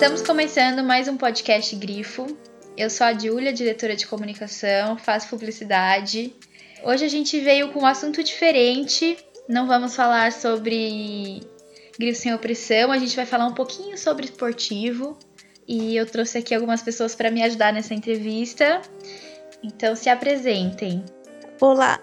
[0.00, 2.26] Estamos começando mais um podcast Grifo.
[2.74, 6.34] Eu sou a Júlia, diretora de comunicação, faço publicidade.
[6.82, 9.18] Hoje a gente veio com um assunto diferente.
[9.46, 11.42] Não vamos falar sobre
[11.98, 15.18] Grifo sem opressão, a gente vai falar um pouquinho sobre esportivo.
[15.68, 18.80] E eu trouxe aqui algumas pessoas para me ajudar nessa entrevista.
[19.62, 21.04] Então se apresentem.
[21.60, 22.00] Olá,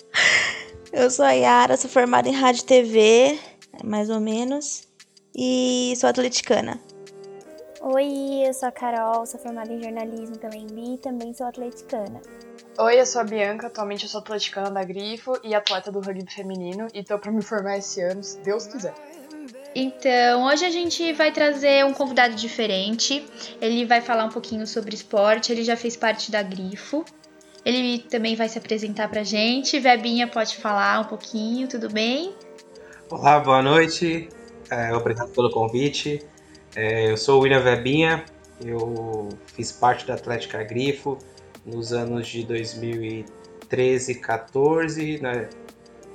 [0.90, 3.38] eu sou a Yara, sou formada em rádio e TV,
[3.84, 4.88] mais ou menos,
[5.36, 6.80] e sou atleticana.
[7.82, 12.20] Oi, eu sou a Carol, sou formada em jornalismo pela EMB e também sou atleticana.
[12.78, 16.30] Oi, eu sou a Bianca, atualmente eu sou atleticana da Grifo e atleta do rugby
[16.30, 18.92] feminino e tô pra me formar esse ano, se Deus quiser.
[19.74, 23.26] Então, hoje a gente vai trazer um convidado diferente.
[23.62, 27.02] Ele vai falar um pouquinho sobre esporte, ele já fez parte da Grifo.
[27.64, 29.80] Ele também vai se apresentar pra gente.
[29.80, 32.34] Vebinha pode falar um pouquinho, tudo bem?
[33.10, 34.28] Olá, boa noite.
[34.70, 36.28] É, obrigado pelo convite.
[36.74, 38.24] É, eu sou o William Vebinha,
[38.64, 41.18] eu fiz parte da Atlética Grifo
[41.64, 45.48] nos anos de 2013, 14, né,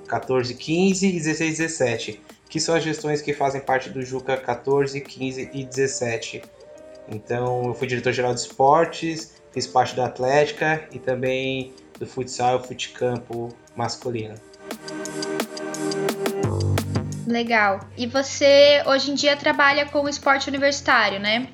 [0.07, 5.01] 14, 15 e 16, 17, que são as gestões que fazem parte do Juca 14,
[5.01, 6.41] 15 e 17.
[7.09, 12.67] Então, eu fui diretor-geral de esportes, fiz parte da Atlética e também do futsal e
[12.67, 14.35] futecampo masculino.
[17.25, 17.79] Legal.
[17.97, 21.47] E você hoje em dia trabalha com esporte universitário, né?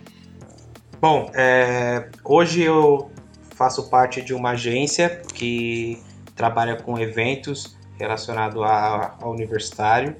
[0.99, 3.09] Bom, é, hoje eu
[3.55, 6.01] faço parte de uma agência que
[6.35, 10.15] trabalha com eventos relacionados ao universitário.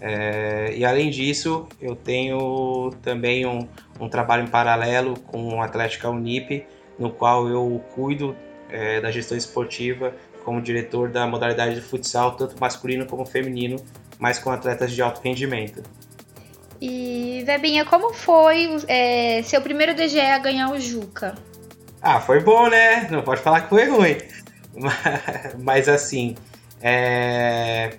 [0.00, 3.66] É, e além disso, eu tenho também um,
[3.98, 6.66] um, trabalho em paralelo com a Atlética Unip,
[6.98, 8.36] no qual eu cuido
[8.70, 10.14] é, da gestão esportiva
[10.44, 13.76] como diretor da modalidade de futsal, tanto masculino como feminino,
[14.18, 15.82] mas com atletas de alto rendimento.
[16.80, 21.34] E, Vebinha, como foi é, seu primeiro DGE a ganhar o Juca?
[22.02, 23.08] Ah, foi bom, né?
[23.10, 24.18] Não pode falar que foi ruim.
[25.62, 26.34] Mas, assim,
[26.82, 27.96] é...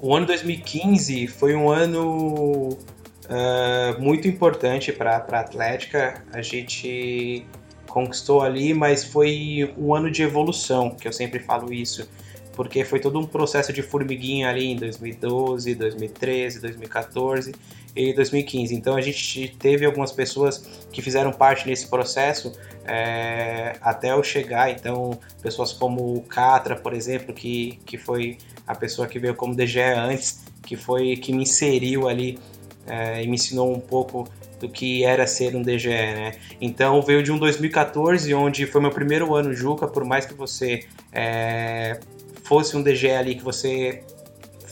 [0.00, 2.78] o ano 2015 foi um ano
[3.24, 6.22] uh, muito importante para a Atlética.
[6.32, 7.44] A gente
[7.86, 12.08] conquistou ali, mas foi um ano de evolução, que eu sempre falo isso
[12.54, 17.54] porque foi todo um processo de formiguinha ali em 2012, 2013, 2014
[17.94, 18.74] e 2015.
[18.74, 22.52] Então a gente teve algumas pessoas que fizeram parte desse processo
[22.84, 24.70] é, até eu chegar.
[24.70, 29.54] Então pessoas como o Catra, por exemplo, que, que foi a pessoa que veio como
[29.54, 32.38] DGE antes, que foi que me inseriu ali
[32.86, 34.28] é, e me ensinou um pouco
[34.60, 36.32] do que era ser um DGE, né?
[36.60, 40.86] Então veio de um 2014, onde foi meu primeiro ano Juca, por mais que você
[41.12, 41.98] é,
[42.44, 44.04] fosse um DG ali que você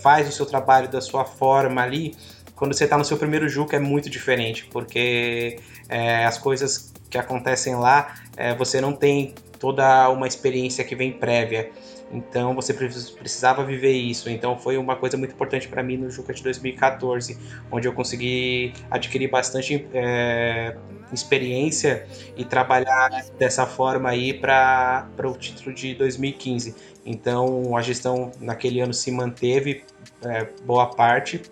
[0.02, 2.14] faz o seu trabalho da sua forma ali,
[2.54, 7.18] quando você está no seu primeiro Juca é muito diferente, porque é, as coisas que
[7.18, 11.70] acontecem lá, é, você não tem toda uma experiência que vem prévia.
[12.12, 14.28] Então você precisava viver isso.
[14.28, 17.38] Então foi uma coisa muito importante para mim no Juca de 2014,
[17.70, 20.76] onde eu consegui adquirir bastante é,
[21.12, 22.06] experiência
[22.36, 23.08] e trabalhar
[23.38, 26.74] dessa forma aí para o título de 2015.
[27.04, 29.84] Então a gestão naquele ano se manteve
[30.22, 31.42] é, boa parte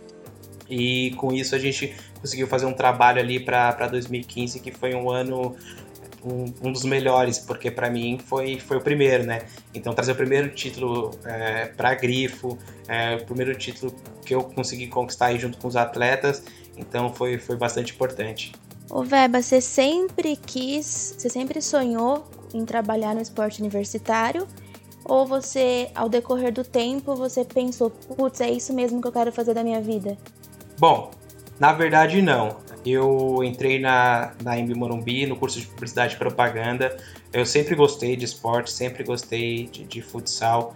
[0.69, 5.11] e com isso a gente conseguiu fazer um trabalho ali para 2015 que foi um
[5.11, 5.57] ano
[6.23, 9.41] um, um dos melhores porque para mim foi, foi o primeiro né
[9.75, 12.59] então trazer o primeiro título é, para Grifo
[12.89, 13.95] é, o primeiro título
[14.25, 16.43] que eu consegui conquistar aí junto com os atletas
[16.77, 18.53] então foi, foi bastante importante
[18.91, 24.49] Ô Veba, você sempre quis, você sempre sonhou em trabalhar no esporte universitário
[25.05, 29.33] ou você, ao decorrer do tempo, você pensou, putz, é isso mesmo que eu quero
[29.33, 30.19] fazer da minha vida?
[30.79, 31.11] Bom,
[31.59, 32.57] na verdade não.
[32.85, 36.97] Eu entrei na, na Embi Morumbi, no curso de Publicidade e Propaganda.
[37.33, 40.75] Eu sempre gostei de esporte, sempre gostei de, de futsal.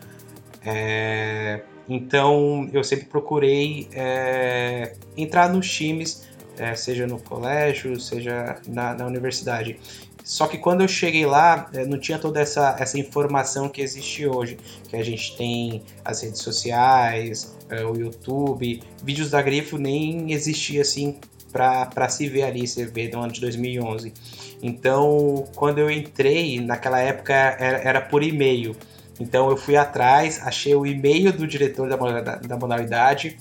[0.64, 6.28] É, então eu sempre procurei é, entrar nos times,
[6.58, 9.78] é, seja no colégio, seja na, na universidade.
[10.24, 14.26] Só que quando eu cheguei lá, eh, não tinha toda essa, essa informação que existe
[14.26, 14.56] hoje.
[14.88, 20.80] Que a gente tem as redes sociais, eh, o YouTube, vídeos da Grifo nem existia
[20.80, 21.18] assim
[21.54, 24.12] para se ver ali, você vê do ano de 2011.
[24.60, 28.76] Então, quando eu entrei, naquela época era, era por e-mail.
[29.20, 31.96] Então eu fui atrás, achei o e-mail do diretor da,
[32.36, 33.38] da modalidade,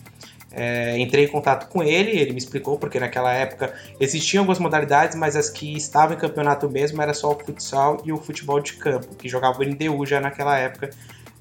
[0.55, 5.17] é, entrei em contato com ele, ele me explicou porque naquela época existiam algumas modalidades,
[5.17, 8.73] mas as que estavam em campeonato mesmo era só o futsal e o futebol de
[8.73, 10.91] campo, que jogava o NDU já naquela época,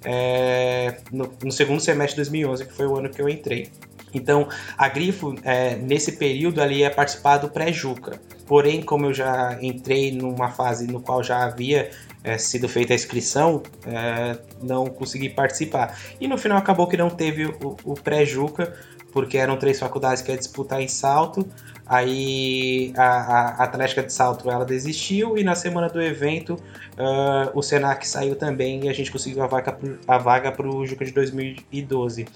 [0.03, 3.71] é, no, no, segundo semestre de 2011, que foi o ano que eu entrei.
[4.13, 8.21] Então, a Grifo, é, nesse período ali, é participar do pré-Juca.
[8.47, 11.91] Porém, como eu já entrei numa fase no qual já havia
[12.25, 15.99] é, sido feita a inscrição, é, não consegui participar.
[16.21, 18.75] E no final acabou que não teve o, o pré-Juca,
[19.13, 21.47] porque eram três faculdades que ia disputar em salto.
[21.87, 27.61] Aí a, a Atlética de Salto ela desistiu e na semana do evento uh, o
[27.61, 29.77] Senac saiu também e a gente conseguiu a vaga
[30.07, 32.27] a vaga para o Juca de 2012.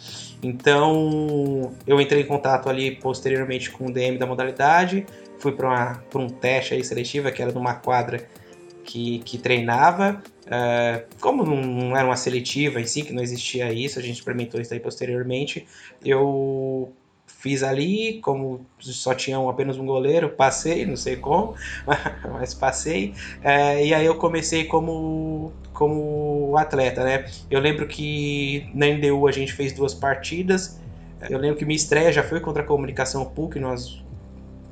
[0.42, 5.06] Então eu entrei em contato ali posteriormente com o DM da modalidade,
[5.38, 8.26] fui para um teste aí seletivo que era numa quadra
[8.86, 10.22] que, que treinava.
[10.46, 14.60] Uh, como não, era uma seletiva em si, que não existia isso, a gente experimentou
[14.60, 15.66] isso aí posteriormente,
[16.04, 16.92] eu
[17.26, 21.54] fiz ali, como só tinha apenas um goleiro, passei, não sei como,
[22.32, 23.12] mas passei.
[23.42, 27.26] É, e aí eu comecei como, como atleta, né?
[27.50, 30.80] Eu lembro que na NDU a gente fez duas partidas.
[31.28, 34.04] Eu lembro que minha estreia já foi contra a Comunicação PUC, nós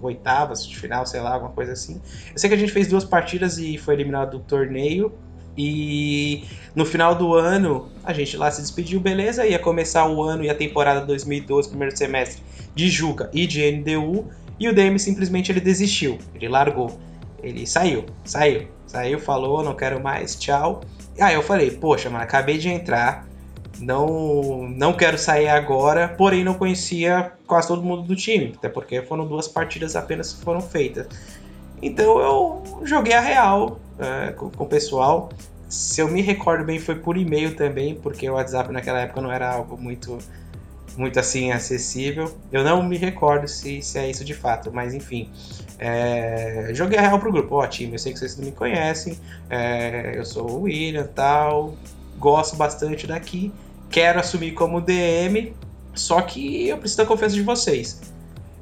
[0.00, 2.00] oitavas de final, sei lá, alguma coisa assim.
[2.32, 5.12] Eu sei que a gente fez duas partidas e foi eliminado do torneio.
[5.56, 6.44] E
[6.75, 9.46] no final do ano, a gente lá se despediu, beleza?
[9.46, 12.43] Ia começar o ano e a temporada 2012, primeiro semestre,
[12.75, 14.26] de Juca e de NDU.
[14.58, 16.99] E o DM simplesmente ele desistiu, ele largou.
[17.43, 20.82] Ele saiu, saiu, saiu, falou, não quero mais, tchau.
[21.20, 23.26] Aí eu falei, poxa, mano, acabei de entrar,
[23.84, 29.02] não, não quero sair agora, porém não conhecia quase todo mundo do time, até porque
[29.02, 31.06] foram duas partidas apenas que foram feitas.
[31.82, 35.28] Então eu joguei a real é, com, com o pessoal.
[35.69, 39.31] Se eu me recordo bem, foi por e-mail também, porque o WhatsApp naquela época não
[39.31, 40.19] era algo muito,
[40.96, 42.34] muito assim acessível.
[42.50, 45.31] Eu não me recordo se, se é isso de fato, mas enfim.
[45.78, 47.56] É, joguei a real pro grupo.
[47.56, 49.19] Ó, time, eu sei que vocês não me conhecem.
[49.50, 51.75] É, eu sou o William tal.
[52.16, 53.52] Gosto bastante daqui
[53.94, 55.55] quero assumir como DM,
[55.94, 58.00] só que eu preciso da confiança de vocês.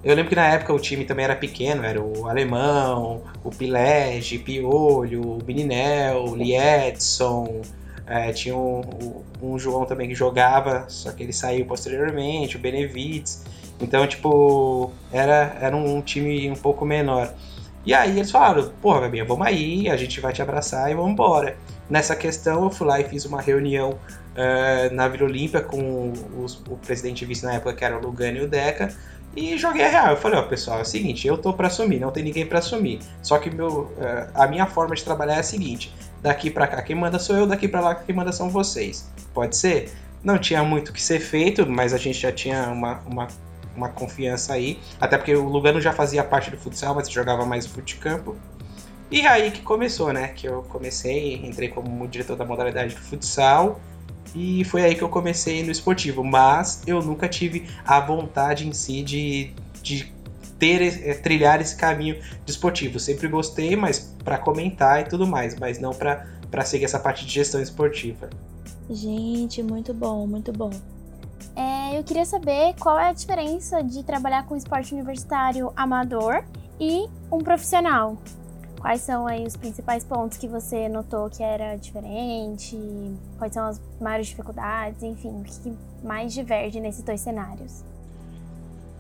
[0.05, 4.39] Eu lembro que na época o time também era pequeno, era o Alemão, o Pilege,
[4.41, 7.63] Piolho, o Bininel, o Liedson,
[8.07, 13.43] é, tinha um, um, João também que jogava, só que ele saiu posteriormente, o Benevides.
[13.81, 17.33] Então, tipo, era, era um time um pouco menor.
[17.87, 21.13] E aí eles falaram, porra, Gabinha, vamos aí, a gente vai te abraçar e vamos
[21.13, 21.57] embora.
[21.89, 23.99] Nessa questão eu fui lá e fiz uma reunião
[24.33, 28.01] uh, na Vila Olímpia com os, o presidente e vice na época, que era o
[28.01, 28.95] Lugano e o Deca,
[29.35, 30.11] e joguei a real.
[30.11, 32.59] Eu falei, ó, pessoal, é o seguinte, eu tô para assumir, não tem ninguém para
[32.59, 33.01] assumir.
[33.23, 36.83] Só que meu, uh, a minha forma de trabalhar é a seguinte: daqui para cá
[36.83, 39.11] quem manda sou eu, daqui para lá quem manda são vocês.
[39.33, 39.91] Pode ser?
[40.23, 43.29] Não tinha muito o que ser feito, mas a gente já tinha uma, uma,
[43.75, 44.79] uma confiança aí.
[45.01, 48.37] Até porque o Lugano já fazia parte do futsal, mas jogava mais fute campo.
[49.11, 50.29] E aí que começou, né?
[50.29, 53.81] Que eu comecei, entrei como diretor da modalidade de futsal
[54.35, 56.25] e foi aí que eu comecei no esportivo.
[56.25, 59.53] Mas eu nunca tive a vontade em si de,
[59.83, 60.13] de
[60.59, 62.99] ter é, trilhar esse caminho de esportivo.
[62.99, 67.33] Sempre gostei, mas para comentar e tudo mais, mas não para seguir essa parte de
[67.33, 68.31] gestão esportiva.
[68.91, 70.71] Gente, muito bom, muito bom.
[71.55, 76.45] É, eu queria saber qual é a diferença de trabalhar com esporte universitário amador
[76.81, 78.17] e um profissional.
[78.83, 82.77] Quais são aí os principais pontos que você notou que era diferente?
[83.39, 85.05] Quais são as maiores dificuldades?
[85.05, 87.85] Enfim, o que mais diverge nesses dois cenários?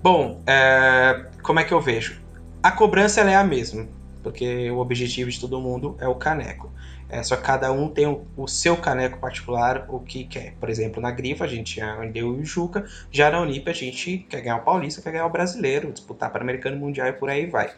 [0.01, 2.23] Bom, é, como é que eu vejo?
[2.63, 3.89] A cobrança é a mesma,
[4.23, 6.73] porque o objetivo de todo mundo é o caneco.
[7.09, 10.55] É, só cada um tem o, o, seu caneco particular, o que quer.
[10.61, 14.19] Por exemplo, na Grifa a gente já deu o Juca, já na Unip a gente
[14.31, 17.29] quer ganhar o Paulista, quer ganhar o Brasileiro, disputar para o Americano Mundial e por
[17.29, 17.73] aí vai.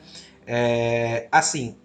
[0.46, 1.76] É, assim,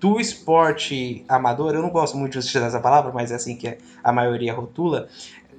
[0.00, 3.78] do esporte amador, eu não gosto muito de utilizar essa palavra, mas é assim que
[4.02, 5.08] a maioria rotula.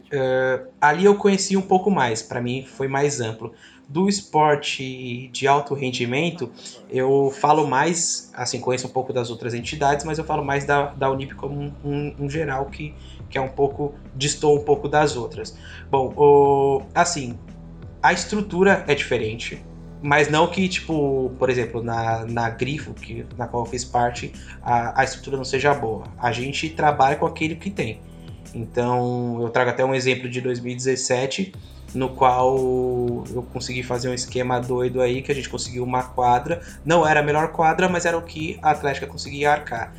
[0.08, 3.54] Uh, ali eu conheci um pouco mais, para mim foi mais amplo.
[3.90, 6.52] Do esporte de alto rendimento,
[6.90, 10.88] eu falo mais, assim, conheço um pouco das outras entidades, mas eu falo mais da,
[10.88, 12.94] da Unip como um, um, um geral que,
[13.30, 15.58] que é um pouco, distou um pouco das outras.
[15.90, 17.40] Bom, o, assim,
[18.04, 19.64] a estrutura é diferente,
[20.02, 24.32] mas não que, tipo, por exemplo, na, na Grifo, que, na qual eu fiz parte,
[24.62, 26.06] a, a estrutura não seja boa.
[26.18, 28.00] A gente trabalha com aquilo que tem.
[28.54, 31.54] Então, eu trago até um exemplo de 2017,
[31.94, 32.58] no qual
[33.34, 36.62] eu consegui fazer um esquema doido aí, que a gente conseguiu uma quadra.
[36.86, 39.94] Não era a melhor quadra, mas era o que a Atlética conseguia arcar.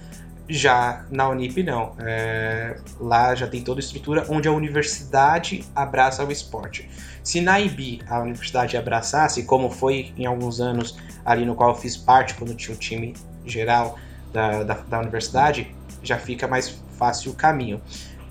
[0.49, 1.95] Já na Unip, não.
[1.99, 6.88] É, lá já tem toda a estrutura onde a universidade abraça o esporte.
[7.23, 11.75] Se na IB a universidade abraçasse, como foi em alguns anos ali no qual eu
[11.75, 13.14] fiz parte, quando tinha o time
[13.45, 13.99] geral
[14.33, 17.81] da, da, da universidade, já fica mais fácil o caminho.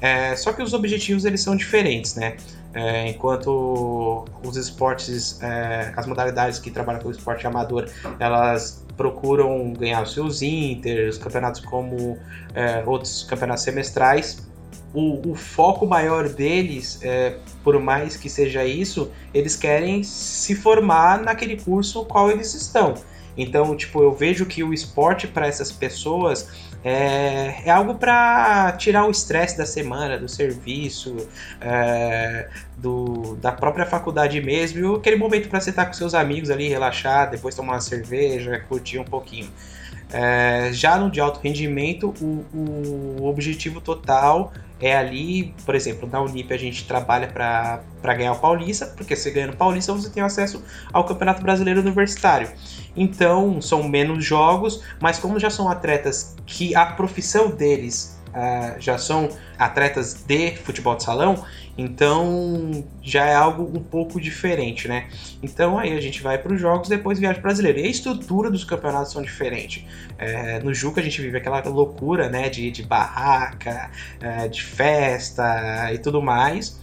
[0.02, 2.38] É, só que os objetivos eles são diferentes, né?
[2.78, 9.74] É, enquanto os esportes, é, as modalidades que trabalham com o esporte amador, elas procuram
[9.74, 12.20] ganhar os seus inters, campeonatos como
[12.54, 14.48] é, outros campeonatos semestrais.
[14.94, 21.20] O, o, foco maior deles, é, por mais que seja isso, eles querem se formar
[21.20, 22.94] naquele curso qual eles estão.
[23.36, 26.48] Então, tipo, eu vejo que o esporte para essas pessoas
[26.84, 31.28] é, é algo para tirar o estresse da semana, do serviço,
[31.60, 36.50] é, do, da própria faculdade mesmo, e aquele momento para você estar com seus amigos
[36.50, 39.50] ali, relaxar, depois tomar uma cerveja, curtir um pouquinho.
[40.12, 42.46] É, já no de alto rendimento, o,
[43.20, 48.40] o objetivo total é ali, por exemplo, na Unip a gente trabalha para ganhar o
[48.40, 52.50] Paulista, porque você ganhando o Paulista você tem acesso ao Campeonato Brasileiro Universitário.
[52.96, 58.98] Então, são menos jogos, mas como já são atletas que a profissão deles uh, já
[58.98, 61.44] são atletas de futebol de salão,
[61.78, 65.08] então já é algo um pouco diferente, né?
[65.44, 67.80] Então aí a gente vai para os jogos, depois viaja brasileiro.
[67.80, 69.86] E a estrutura dos campeonatos são diferentes.
[70.18, 72.50] É, no Juca a gente vive aquela loucura, né?
[72.50, 76.80] De, de barraca, é, de festa e tudo mais.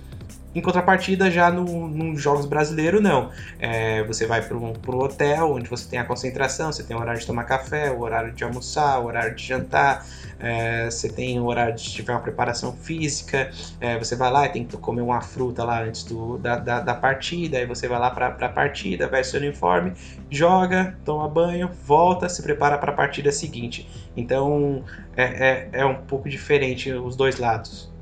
[0.55, 3.31] Em contrapartida, já no, nos jogos brasileiros, não.
[3.59, 7.21] É, você vai para um, hotel onde você tem a concentração, você tem o horário
[7.21, 10.07] de tomar café, o horário de almoçar, o horário de jantar,
[10.39, 14.51] é, você tem o horário de tiver uma preparação física, é, você vai lá e
[14.51, 17.99] tem que comer uma fruta lá antes do, da, da, da partida, aí você vai
[17.99, 19.93] lá para a partida, veste seu uniforme,
[20.31, 23.89] joga, toma banho, volta, se prepara para a partida seguinte.
[24.17, 24.85] Então
[25.17, 27.94] é, é, é um pouco diferente os dois lados.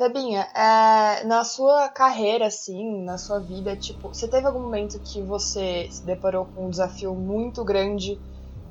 [0.00, 5.22] Debinha, é, na sua carreira, assim, na sua vida, tipo, você teve algum momento que
[5.22, 8.18] você se deparou com um desafio muito grande,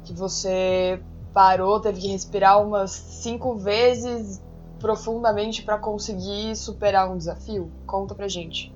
[0.03, 0.99] que você
[1.31, 4.41] parou, teve que respirar umas cinco vezes
[4.79, 7.71] profundamente para conseguir superar um desafio?
[7.85, 8.73] Conta pra gente.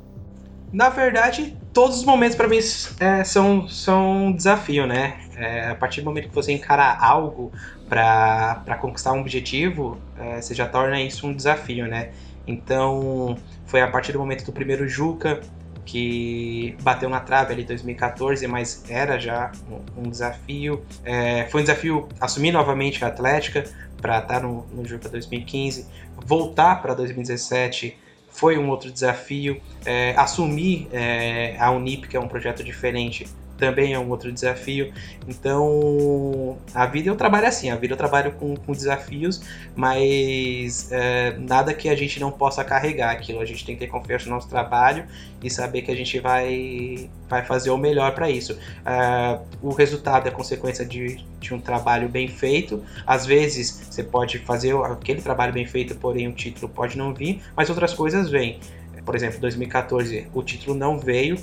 [0.72, 2.58] Na verdade, todos os momentos para mim
[3.00, 5.20] é, são, são um desafio, né?
[5.36, 7.52] É, a partir do momento que você encara algo
[7.88, 12.12] para conquistar um objetivo, é, você já torna isso um desafio, né?
[12.46, 15.42] Então, foi a partir do momento do primeiro Juca,
[15.86, 20.84] que bateu na trave ali em 2014, mas era já um, um desafio.
[21.04, 23.64] É, foi um desafio assumir novamente a Atlética
[24.02, 25.88] para estar tá no, no Juca 2015,
[26.26, 27.98] voltar para 2017
[28.34, 29.62] foi um outro desafio.
[29.86, 33.28] É, assumir é, a Unip, que é um projeto diferente,
[33.64, 34.94] também é um outro desafio.
[35.26, 39.42] Então, a vida eu trabalho assim, a vida eu trabalho com, com desafios,
[39.74, 43.40] mas é, nada que a gente não possa carregar aquilo.
[43.40, 45.06] A gente tem que ter confiança no nosso trabalho
[45.42, 48.60] e saber que a gente vai, vai fazer o melhor para isso.
[48.86, 52.84] É, o resultado é consequência de, de um trabalho bem feito.
[53.08, 57.42] Às vezes você pode fazer aquele trabalho bem feito, porém o título pode não vir,
[57.56, 58.60] mas outras coisas vêm.
[59.06, 61.38] Por exemplo, 2014 o título não veio,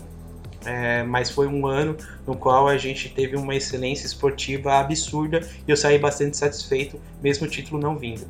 [0.64, 5.71] é, mas foi um ano no qual a gente teve uma excelência esportiva absurda e
[5.71, 8.26] eu saí bastante satisfeito, mesmo o título não vindo.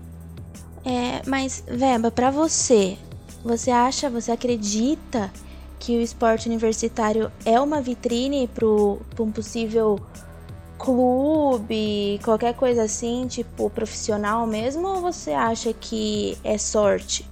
[0.85, 2.97] É, mas, Veba, para você,
[3.45, 5.31] você acha, você acredita
[5.79, 9.99] que o esporte universitário é uma vitrine para um possível
[10.79, 17.27] clube, qualquer coisa assim, tipo profissional mesmo, ou você acha que é sorte?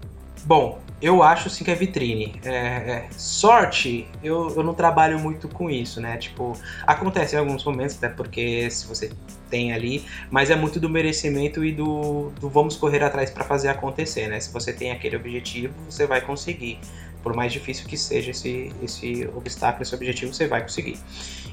[0.44, 2.40] Bom, eu acho sim que é vitrine.
[2.44, 6.16] É, é, sorte, eu, eu não trabalho muito com isso, né?
[6.16, 9.10] Tipo, acontece em alguns momentos, até porque se você
[9.48, 13.68] tem ali, mas é muito do merecimento e do, do vamos correr atrás para fazer
[13.68, 14.40] acontecer, né?
[14.40, 16.78] Se você tem aquele objetivo, você vai conseguir.
[17.22, 20.98] Por mais difícil que seja esse, esse obstáculo, esse objetivo, você vai conseguir.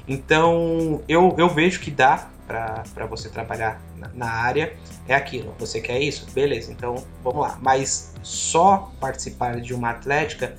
[0.06, 4.72] Então, eu, eu vejo que dá para você trabalhar na, na, área
[5.08, 5.54] é aquilo.
[5.58, 6.30] Você quer isso?
[6.32, 7.58] Beleza, então vamos lá.
[7.60, 10.56] Mas só participar de uma atlética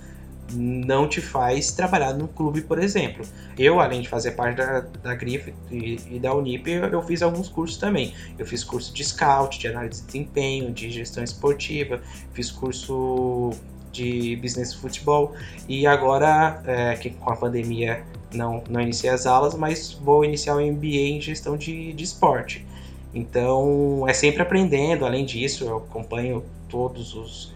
[0.54, 3.26] não te faz trabalhar num clube, por exemplo.
[3.58, 7.22] Eu, além de fazer parte da, da GRIF e, e da Unip, eu, eu, fiz
[7.22, 8.14] alguns cursos também.
[8.38, 12.02] Eu fiz curso de scout, de análise de desempenho, de gestão esportiva,
[12.34, 13.52] fiz curso
[13.98, 15.34] de business futebol
[15.68, 20.56] e agora, é, que com a pandemia não, não iniciei as aulas, mas vou iniciar
[20.56, 22.66] o MBA em gestão de, de esporte.
[23.14, 25.06] Então, é sempre aprendendo.
[25.06, 27.54] Além disso, eu acompanho todos os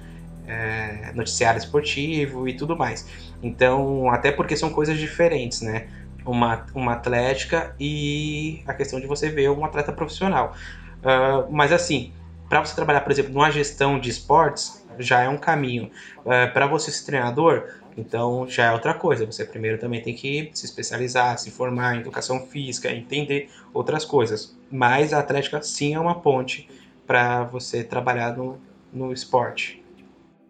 [0.48, 3.06] é, noticiários esportivos e tudo mais.
[3.44, 5.88] Então, até porque são coisas diferentes, né?
[6.26, 10.56] Uma, uma atlética e a questão de você ver um atleta profissional.
[11.00, 12.14] Uh, mas assim,
[12.48, 15.90] para você trabalhar, por exemplo, numa gestão de esportes, já é um caminho.
[16.20, 17.68] Uh, para você ser treinador,
[17.98, 19.26] então já é outra coisa.
[19.26, 24.56] Você primeiro também tem que se especializar, se formar em educação física, entender outras coisas.
[24.72, 26.70] Mas a atlética sim é uma ponte
[27.06, 28.58] para você trabalhar no,
[28.92, 29.82] no esporte.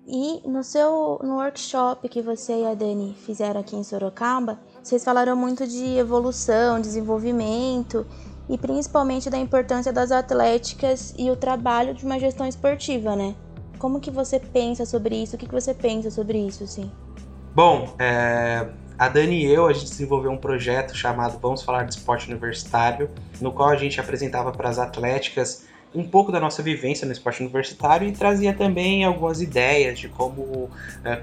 [0.08, 5.04] E no seu no workshop que você e a Dani fizeram aqui em Sorocaba, vocês
[5.04, 8.06] falaram muito de evolução, desenvolvimento
[8.50, 13.36] e principalmente da importância das atléticas e o trabalho de uma gestão esportiva, né?
[13.82, 15.36] Como que você pensa sobre isso?
[15.36, 16.92] O que, que você pensa sobre isso, sim?
[17.56, 21.96] Bom, é, a Dani e eu, a gente desenvolveu um projeto chamado Vamos Falar de
[21.96, 23.10] Esporte Universitário,
[23.42, 27.42] no qual a gente apresentava para as atléticas um pouco da nossa vivência no esporte
[27.42, 30.70] universitário e trazia também algumas ideias de como uh,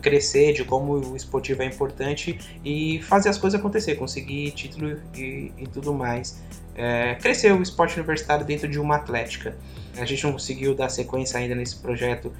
[0.02, 5.52] crescer, de como o esportivo é importante e fazer as coisas acontecer, conseguir título e,
[5.56, 6.42] e tudo mais.
[6.74, 9.56] É, crescer o esporte universitário dentro de uma atlética.
[10.00, 12.32] A gente não conseguiu dar sequência ainda nesse projeto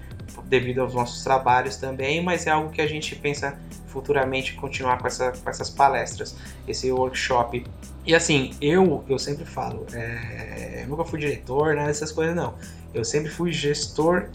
[0.44, 5.06] devido aos nossos trabalhos também, mas é algo que a gente pensa futuramente continuar com,
[5.06, 6.36] essa, com essas palestras,
[6.66, 7.64] esse workshop.
[8.06, 12.54] E assim, eu, eu sempre falo, é, eu nunca fui diretor, né, essas coisas não.
[12.94, 14.28] Eu sempre fui gestor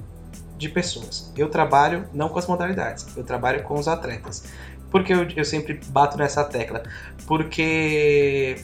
[0.57, 1.31] de pessoas.
[1.35, 4.43] Eu trabalho não com as modalidades, eu trabalho com os atletas.
[4.91, 6.83] Por que eu, eu sempre bato nessa tecla?
[7.25, 8.63] Porque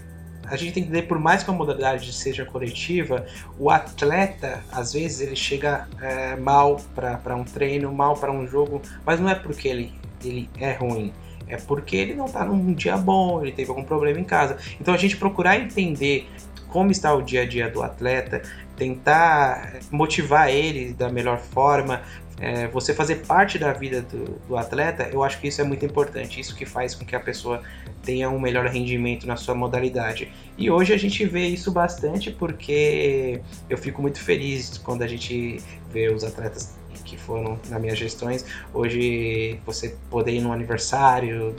[0.49, 3.25] a gente tem que entender, por mais que a modalidade seja coletiva,
[3.57, 8.81] o atleta, às vezes, ele chega é, mal para um treino, mal para um jogo,
[9.05, 11.13] mas não é porque ele, ele é ruim.
[11.47, 14.57] É porque ele não está num dia bom, ele teve algum problema em casa.
[14.79, 16.29] Então a gente procurar entender
[16.67, 18.43] como está o dia a dia do atleta,
[18.77, 22.01] tentar motivar ele da melhor forma,
[22.39, 25.85] é, você fazer parte da vida do, do, atleta, eu acho que isso é muito
[25.85, 26.39] importante.
[26.39, 27.61] Isso que faz com que a pessoa
[28.01, 30.31] tenha um melhor rendimento na sua modalidade.
[30.57, 35.61] E hoje a gente vê isso bastante porque eu fico muito feliz quando a gente
[35.91, 38.45] vê os atletas que foram nas minhas gestões.
[38.73, 41.55] Hoje você poder ir num aniversário,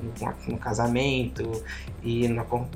[0.46, 1.62] num, casamento
[2.02, 2.28] e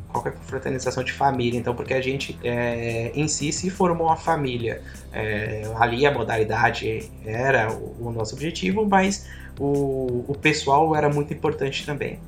[0.08, 1.58] qualquer confraternização de família.
[1.58, 4.82] Então, porque a gente é, em si se formou uma família.
[5.12, 9.26] É, ali a modalidade era o, o nosso objetivo, mas
[9.58, 12.18] o, o pessoal era muito importante também.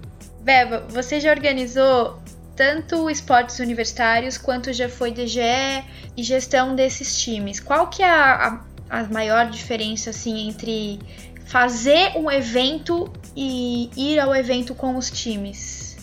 [0.41, 2.21] Beba, você já organizou
[2.55, 5.85] tanto esportes universitários quanto já foi DGE
[6.17, 7.61] e gestão desses times.
[7.61, 10.99] Qual que é a, a a maior diferença assim entre
[11.47, 15.97] fazer um evento e ir ao evento com os times?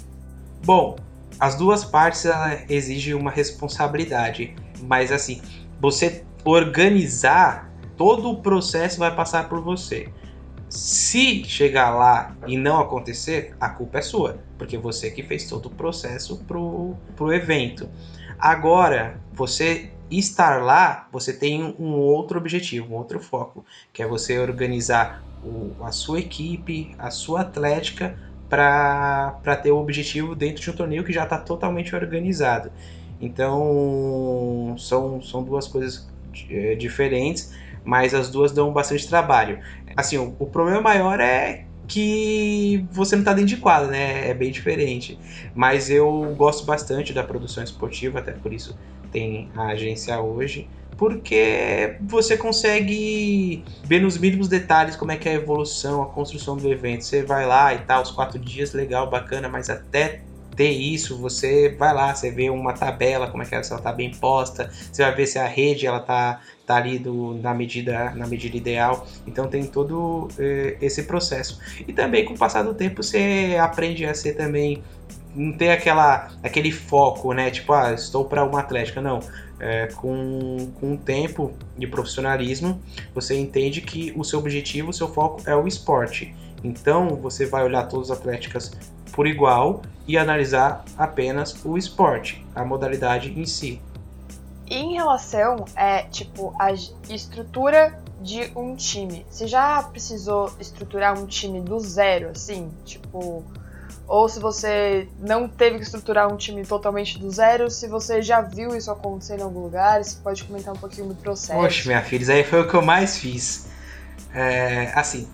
[0.65, 0.95] Bom,
[1.39, 2.25] as duas partes
[2.69, 5.41] exigem uma responsabilidade, mas assim,
[5.79, 10.09] você organizar todo o processo vai passar por você.
[10.69, 15.67] Se chegar lá e não acontecer, a culpa é sua, porque você que fez todo
[15.67, 17.87] o processo pro, pro evento.
[18.39, 24.37] Agora, você estar lá, você tem um outro objetivo, um outro foco, que é você
[24.39, 28.17] organizar o, a sua equipe, a sua atlética
[28.49, 32.71] para ter o objetivo dentro de um torneio que já está totalmente organizado.
[33.19, 36.07] Então, são, são duas coisas
[36.49, 39.59] é, diferentes, mas as duas dão bastante trabalho.
[39.95, 44.29] Assim, o, o problema maior é que você não está dentro de quadra, né?
[44.29, 45.17] É bem diferente.
[45.55, 48.77] Mas eu gosto bastante da produção esportiva, até por isso
[49.13, 55.33] tem a agência hoje, porque você consegue ver nos mínimos detalhes como é que é
[55.33, 57.05] a evolução, a construção do evento.
[57.05, 60.21] Você vai lá e tal, os quatro dias, legal, bacana, mas até
[60.55, 64.11] ter isso, você vai lá, você vê uma tabela, como é que ela, está bem
[64.11, 68.27] posta, você vai ver se a rede ela tá, tá ali do, na, medida, na
[68.27, 69.07] medida ideal.
[69.25, 71.59] Então tem todo eh, esse processo.
[71.87, 74.83] E também com o passar do tempo você aprende a ser também
[75.35, 77.49] não ter aquela, aquele foco, né?
[77.51, 79.01] Tipo, ah, estou para uma atlética.
[79.01, 79.19] Não.
[79.59, 82.81] É, com, com o tempo de profissionalismo,
[83.15, 86.35] você entende que o seu objetivo, o seu foco é o esporte.
[86.63, 88.71] Então, você vai olhar todas as atléticas
[89.13, 93.81] por igual e analisar apenas o esporte, a modalidade em si.
[94.69, 96.71] E em relação, é, tipo, a
[97.09, 102.71] estrutura de um time, você já precisou estruturar um time do zero, assim?
[102.85, 103.43] Tipo,
[104.07, 108.41] ou se você não teve que estruturar um time totalmente do zero, se você já
[108.41, 111.59] viu isso acontecer em algum lugar, você pode comentar um pouquinho do processo.
[111.59, 113.67] Poxa, minha filha, isso aí foi o que eu mais fiz.
[114.33, 115.27] É, assim,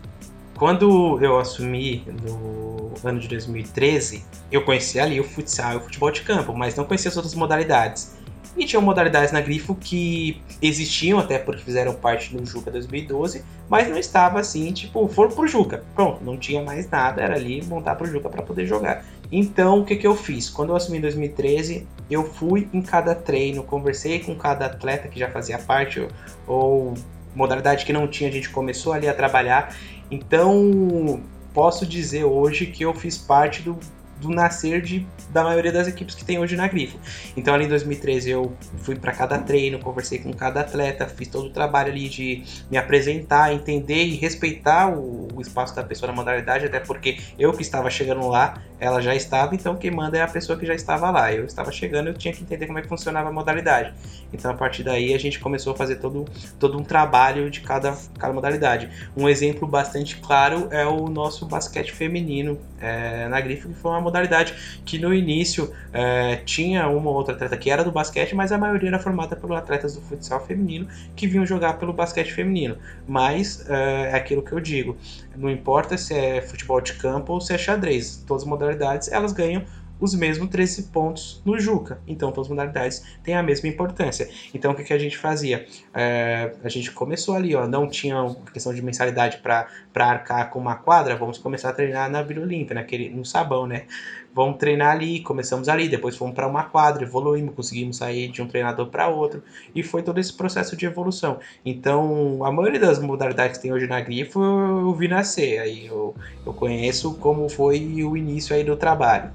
[0.56, 6.12] quando eu assumi no ano de 2013, eu conhecia ali o futsal e o futebol
[6.12, 8.19] de campo, mas não conhecia as outras modalidades.
[8.58, 13.88] E tinham modalidades na Grifo que existiam, até porque fizeram parte do Juca 2012, mas
[13.88, 15.84] não estava assim, tipo, foram pro Juca.
[15.96, 19.06] Pronto, não tinha mais nada, era ali montar pro Juca para poder jogar.
[19.32, 20.50] Então, o que, que eu fiz?
[20.50, 25.20] Quando eu assumi em 2013, eu fui em cada treino, conversei com cada atleta que
[25.20, 26.10] já fazia parte, ou,
[26.48, 26.94] ou
[27.36, 29.76] modalidade que não tinha, a gente começou ali a trabalhar.
[30.10, 31.22] Então,
[31.54, 33.78] posso dizer hoje que eu fiz parte do
[34.20, 36.98] do nascer de, da maioria das equipes que tem hoje na Grifo.
[37.36, 41.48] Então ali em 2013 eu fui para cada treino, conversei com cada atleta, fiz todo
[41.48, 46.16] o trabalho ali de me apresentar, entender e respeitar o, o espaço da pessoa na
[46.16, 50.22] modalidade, até porque eu que estava chegando lá, ela já estava, então quem manda é
[50.22, 51.34] a pessoa que já estava lá.
[51.34, 53.94] Eu estava chegando, eu tinha que entender como é que funcionava a modalidade.
[54.32, 56.26] Então a partir daí a gente começou a fazer todo,
[56.60, 58.90] todo um trabalho de cada, cada modalidade.
[59.18, 64.02] Um exemplo bastante claro é o nosso basquete feminino é, na Grifo, que foi uma
[64.02, 64.54] modalidade
[64.86, 68.58] que no início é, tinha uma ou outra atleta que era do basquete, mas a
[68.58, 72.78] maioria era formada por atletas do futsal feminino que vinham jogar pelo basquete feminino.
[73.08, 74.96] Mas é, é aquilo que eu digo,
[75.40, 79.32] não importa se é futebol de campo ou se é xadrez, todas as modalidades elas
[79.32, 79.66] ganham
[80.00, 82.00] os mesmos 13 pontos no Juca.
[82.08, 84.30] Então, todas as modalidades têm a mesma importância.
[84.54, 85.68] Então, o que, que a gente fazia?
[85.94, 88.16] É, a gente começou ali, ó, não tinha
[88.54, 92.74] questão de mensalidade para arcar com uma quadra, vamos começar a treinar na Vila Olímpia,
[92.74, 93.86] naquele, no sabão, né?
[94.34, 98.48] Vamos treinar ali, começamos ali, depois fomos para uma quadra, evoluímos, conseguimos sair de um
[98.48, 101.40] treinador para outro, e foi todo esse processo de evolução.
[101.66, 106.16] Então, a maioria das modalidades que tem hoje na Grifo eu, vi nascer, aí eu,
[106.46, 109.32] eu conheço como foi o início aí do trabalho.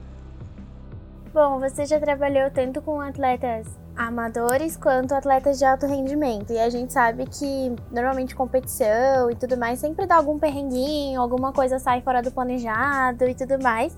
[1.33, 6.52] Bom, você já trabalhou tanto com atletas amadores quanto atletas de alto rendimento.
[6.52, 11.52] E a gente sabe que normalmente competição e tudo mais sempre dá algum perrenguinho, alguma
[11.52, 13.96] coisa sai fora do planejado e tudo mais.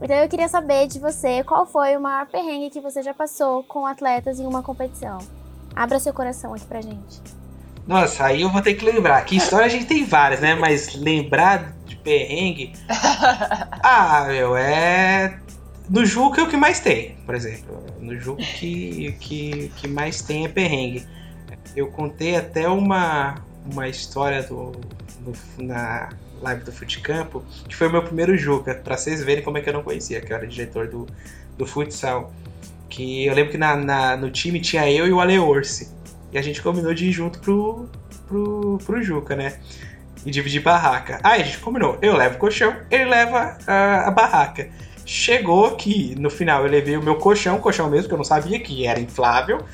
[0.00, 3.62] Então eu queria saber de você qual foi o maior perrengue que você já passou
[3.64, 5.18] com atletas em uma competição.
[5.74, 7.20] Abra seu coração aqui pra gente.
[7.86, 9.24] Nossa, aí eu vou ter que lembrar.
[9.24, 10.54] Que história a gente tem várias, né?
[10.54, 12.72] Mas lembrar de perrengue.
[13.88, 15.38] Ah, meu, é
[15.88, 17.84] no Juca é o que mais tem, por exemplo.
[18.00, 21.06] No Juca que, que, que mais tem é perrengue.
[21.76, 23.36] Eu contei até uma,
[23.70, 24.72] uma história do,
[25.20, 26.08] do na
[26.42, 29.68] live do Futecampo, que foi o meu primeiro Juca, para vocês verem como é que
[29.68, 31.06] eu não conhecia, que eu era diretor do,
[31.56, 32.32] do futsal.
[32.88, 35.92] Que eu lembro que na, na no time tinha eu e o Ale Orsi.
[36.32, 37.88] E a gente combinou de ir junto pro,
[38.26, 39.58] pro, pro Juca, né?
[40.24, 41.20] E dividir barraca.
[41.22, 44.68] Aí a gente combinou, eu levo o colchão, ele leva a, a barraca.
[45.04, 48.58] Chegou que no final eu levei o meu colchão, colchão mesmo, que eu não sabia
[48.58, 49.64] que era inflável.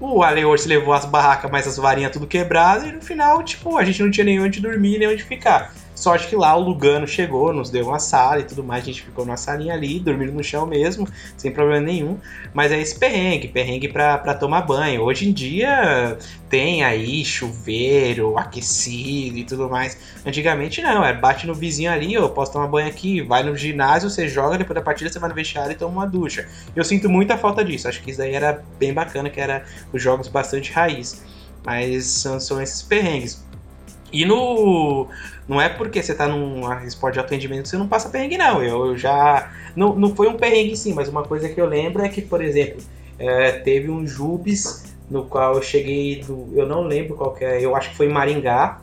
[0.00, 2.84] O Aleor se levou as barracas, mas as varinhas tudo quebradas.
[2.88, 5.74] E no final, tipo, a gente não tinha nem onde dormir, nem onde ficar.
[5.98, 9.02] Sorte que lá o Lugano chegou, nos deu uma sala e tudo mais, a gente
[9.02, 12.16] ficou numa salinha ali, dormindo no chão mesmo, sem problema nenhum.
[12.54, 15.02] Mas é esse perrengue, perrengue pra, tomar banho.
[15.02, 16.16] Hoje em dia
[16.48, 19.98] tem aí chuveiro, aquecido e tudo mais.
[20.24, 24.08] Antigamente não, é bate no vizinho ali, eu posso tomar banho aqui, vai no ginásio,
[24.08, 26.46] você joga, depois da partida você vai no vestiário e toma uma ducha.
[26.76, 30.00] Eu sinto muita falta disso, acho que isso daí era bem bacana, que era os
[30.00, 31.24] jogos bastante raiz.
[31.66, 33.47] Mas são, são esses perrengues.
[34.12, 35.08] E no
[35.48, 38.62] não é porque você tá num esporte de atendimento que você não passa perrengue, não.
[38.62, 39.50] Eu, já.
[39.74, 42.44] Não, não foi um perrengue sim, mas uma coisa que eu lembro é que, por
[42.44, 42.82] exemplo,
[43.18, 46.52] é, teve um Jubes no qual eu cheguei do.
[46.54, 48.80] Eu não lembro qual que é, eu acho que foi em Maringá.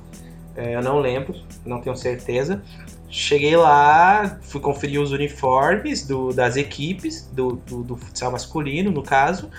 [0.56, 2.64] É, eu não lembro, não tenho certeza.
[3.08, 9.04] Cheguei lá, fui conferir os uniformes do, das equipes, do, do, do futsal masculino, no
[9.04, 9.52] caso.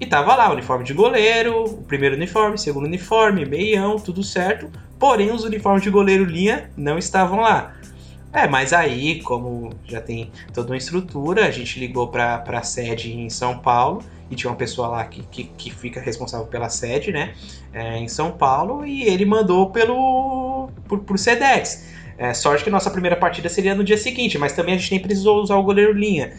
[0.00, 4.70] E tava lá, uniforme de goleiro, o primeiro uniforme, segundo uniforme, meião, tudo certo.
[4.98, 7.74] Porém, os uniformes de goleiro linha não estavam lá.
[8.32, 13.12] É, mas aí, como já tem toda uma estrutura, a gente ligou para a sede
[13.12, 17.12] em São Paulo e tinha uma pessoa lá que, que, que fica responsável pela sede,
[17.12, 17.34] né,
[17.74, 21.86] é, em São Paulo, e ele mandou pelo por, por Sedex.
[22.16, 25.00] É, sorte que nossa primeira partida seria no dia seguinte, mas também a gente nem
[25.00, 26.32] precisou usar o goleiro linha.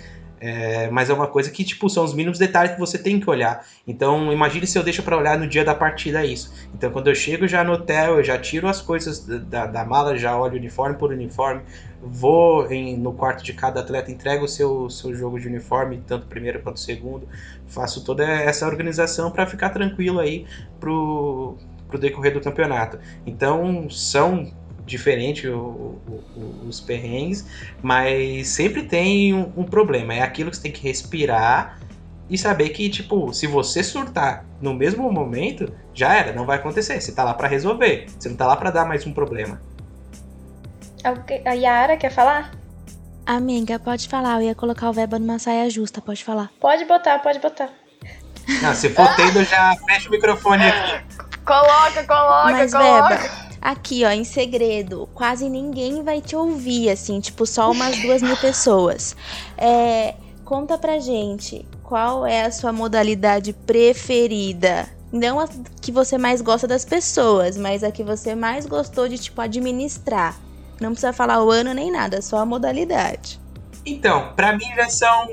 [0.46, 3.30] É, mas é uma coisa que, tipo, são os mínimos detalhes que você tem que
[3.30, 3.66] olhar.
[3.88, 6.54] Então, imagine se eu deixo para olhar no dia da partida isso.
[6.76, 10.18] Então, quando eu chego já no hotel, eu já tiro as coisas da, da mala,
[10.18, 11.62] já olho uniforme por uniforme,
[12.02, 16.28] vou em, no quarto de cada atleta, entrego o seu, seu jogo de uniforme, tanto
[16.28, 17.26] primeiro quanto segundo.
[17.66, 20.46] Faço toda essa organização para ficar tranquilo aí
[20.78, 21.56] pro,
[21.88, 23.00] pro decorrer do campeonato.
[23.26, 24.52] Então, são
[24.86, 27.46] diferente o, o, os perrengues,
[27.82, 30.14] mas sempre tem um, um, problema.
[30.14, 31.80] É aquilo que você tem que respirar
[32.30, 37.00] e saber que, tipo, se você surtar no mesmo momento, já era, não vai acontecer.
[37.00, 39.62] Você tá lá para resolver, você não tá lá para dar mais um problema.
[41.46, 42.52] A Yara quer falar?
[43.26, 44.42] Amiga, pode falar.
[44.42, 46.50] Eu ia colocar o Veba numa saia justa, pode falar.
[46.60, 47.70] Pode botar, pode botar.
[48.62, 51.24] Não, se for tendo, já fecha o microfone aqui.
[51.46, 53.18] Coloca, coloca, Mas, coloca.
[53.18, 58.22] Beba, aqui, ó, em segredo, quase ninguém vai te ouvir, assim, tipo, só umas duas
[58.22, 59.16] mil pessoas.
[59.58, 64.90] É, conta pra gente qual é a sua modalidade preferida.
[65.12, 65.48] Não a
[65.80, 70.38] que você mais gosta das pessoas, mas a que você mais gostou de, tipo, administrar.
[70.82, 73.40] Não precisa falar o ano nem nada, só a modalidade.
[73.86, 75.28] Então, para mim já são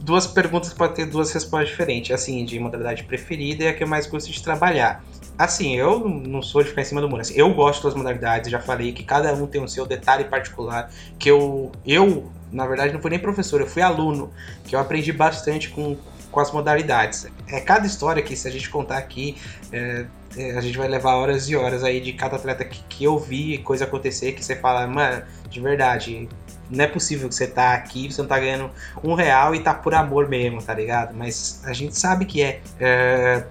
[0.00, 2.12] duas perguntas podem ter duas respostas diferentes.
[2.12, 5.02] Assim, de modalidade preferida e a que eu mais gosto de trabalhar.
[5.38, 7.22] Assim, eu não sou de ficar em cima do muro.
[7.22, 10.90] Assim, eu gosto das modalidades, já falei que cada um tem o seu detalhe particular.
[11.16, 14.32] Que eu, eu, na verdade, não fui nem professor, eu fui aluno,
[14.64, 15.96] que eu aprendi bastante com,
[16.32, 17.28] com as modalidades.
[17.46, 19.36] É cada história que, se a gente contar aqui,
[19.72, 23.04] é, é, a gente vai levar horas e horas aí de cada atleta que, que
[23.04, 26.28] eu vi, coisa acontecer, que você fala, mano, de verdade,
[26.70, 28.70] não é possível que você tá aqui, você não tá ganhando
[29.02, 31.14] um real e tá por amor mesmo, tá ligado?
[31.14, 32.60] Mas a gente sabe que é.
[32.80, 33.44] é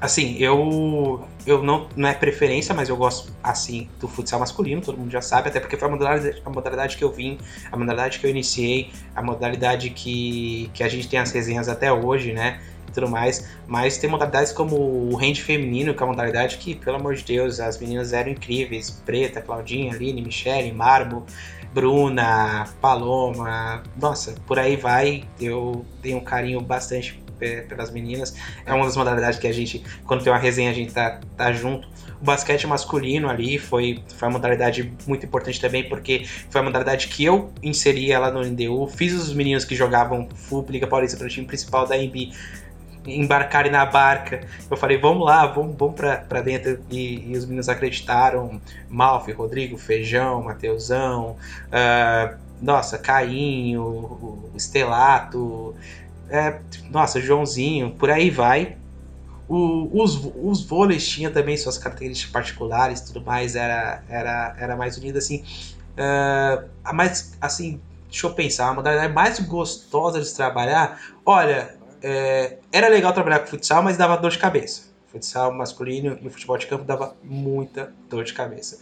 [0.00, 4.98] assim, eu eu não, não é preferência, mas eu gosto assim do futsal masculino, todo
[4.98, 7.38] mundo já sabe, até porque foi a modalidade, a modalidade que eu vim,
[7.72, 11.92] a modalidade que eu iniciei, a modalidade que, que a gente tem as resenhas até
[11.92, 12.60] hoje, né?
[12.92, 13.48] Tudo mais.
[13.66, 17.24] Mas tem modalidades como o hand feminino, que é uma modalidade que, pelo amor de
[17.24, 18.90] Deus, as meninas eram incríveis.
[18.90, 21.24] Preta, Claudinha, Aline, Michele, Marmo,
[21.72, 25.24] Bruna, Paloma, nossa, por aí vai.
[25.40, 28.34] Eu tenho um carinho bastante pelas meninas.
[28.66, 31.52] É uma das modalidades que a gente, quando tem uma resenha, a gente tá, tá
[31.52, 31.88] junto.
[32.20, 37.08] O basquete masculino ali foi, foi uma modalidade muito importante também, porque foi a modalidade
[37.08, 38.88] que eu inseri ela no NDU.
[38.88, 42.32] Fiz os meninos que jogavam Full Liga Paulista para o time principal da NB
[43.06, 44.46] embarcarem na barca.
[44.70, 46.80] Eu falei, vamos lá, vamos, vamos para dentro.
[46.90, 48.60] E, e, os meninos acreditaram.
[48.88, 51.36] Malfi, Rodrigo, Feijão, Mateusão,
[51.68, 55.74] uh, nossa, Cainho, Estelato,
[56.30, 56.60] é,
[56.90, 58.76] nossa, Joãozinho, por aí vai.
[59.48, 65.16] O, os, os vôleis também suas características particulares tudo mais, era, era, era mais unido
[65.16, 65.42] assim.
[65.94, 72.88] Uh, mas, assim, deixa eu pensar, a modalidade mais gostosa de trabalhar, olha, é, era
[72.88, 74.82] legal trabalhar com futsal, mas dava dor de cabeça.
[75.08, 78.78] Futsal masculino e futebol de campo dava muita dor de cabeça.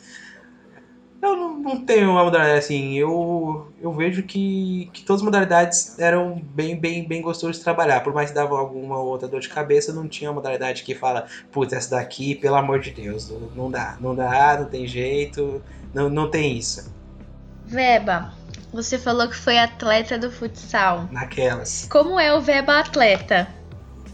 [1.23, 2.95] Eu não, não tenho uma modalidade assim.
[2.99, 8.03] Eu, eu vejo que, que todas as modalidades eram bem, bem, bem gostosas de trabalhar.
[8.03, 11.27] Por mais que dava alguma outra dor de cabeça, não tinha uma modalidade que fala,
[11.51, 15.63] putz, essa daqui, pelo amor de Deus, não dá, não dá, não tem jeito,
[15.95, 16.95] não, não tem isso.
[17.65, 18.33] Veba,
[18.73, 21.09] você falou que foi atleta do futsal.
[21.11, 21.89] Naquelas.
[21.91, 23.49] Como é o Veba atleta?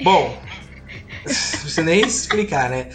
[0.02, 0.38] Bom,
[1.26, 2.88] não precisa nem explicar, né?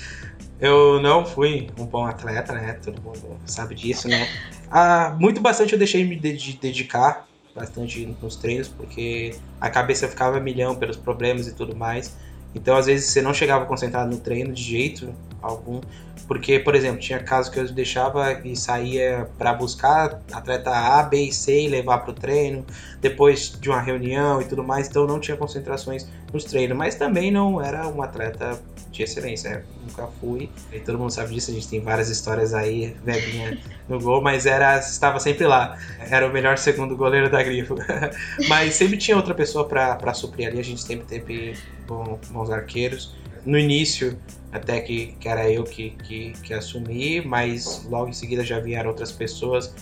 [0.59, 2.73] Eu não fui um bom atleta, né?
[2.83, 4.27] Todo mundo sabe disso, né?
[4.71, 10.75] Ah, muito bastante eu deixei me dedicar bastante nos treinos, porque a cabeça ficava milhão
[10.75, 12.15] pelos problemas e tudo mais.
[12.53, 15.81] Então, às vezes, você não chegava concentrado no treino de jeito algum,
[16.27, 21.23] porque, por exemplo, tinha casos que eu deixava e saía para buscar atleta A, B
[21.23, 22.65] e C e levar para o treino,
[22.99, 27.31] depois de uma reunião e tudo mais, então não tinha concentrações nos treinos, mas também
[27.31, 28.59] não era um atleta
[28.91, 32.95] de excelência, nunca fui, e todo mundo sabe disso, a gente tem várias histórias aí,
[33.03, 37.75] velhinha no gol, mas era estava sempre lá, era o melhor segundo goleiro da Grifo,
[38.49, 41.55] mas sempre tinha outra pessoa para suprir ali, a gente sempre teve
[41.87, 44.17] bons arqueiros, no início
[44.51, 48.89] até que, que era eu que, que, que assumi, mas logo em seguida já vieram
[48.89, 49.73] outras pessoas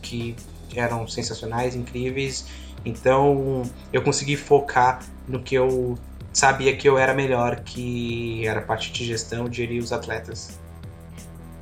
[0.00, 0.36] que
[0.74, 2.46] eram sensacionais, incríveis.
[2.84, 5.98] Então eu consegui focar no que eu
[6.32, 10.58] sabia que eu era melhor, que era a parte de gestão, gerir os atletas.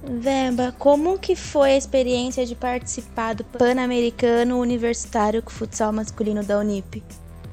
[0.03, 6.59] Vemba, como que foi a experiência de participar do Pan-Americano Universitário com futsal masculino da
[6.59, 7.03] Unip?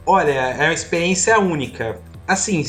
[0.06, 2.00] Olha, é uma experiência única.
[2.26, 2.64] Assim,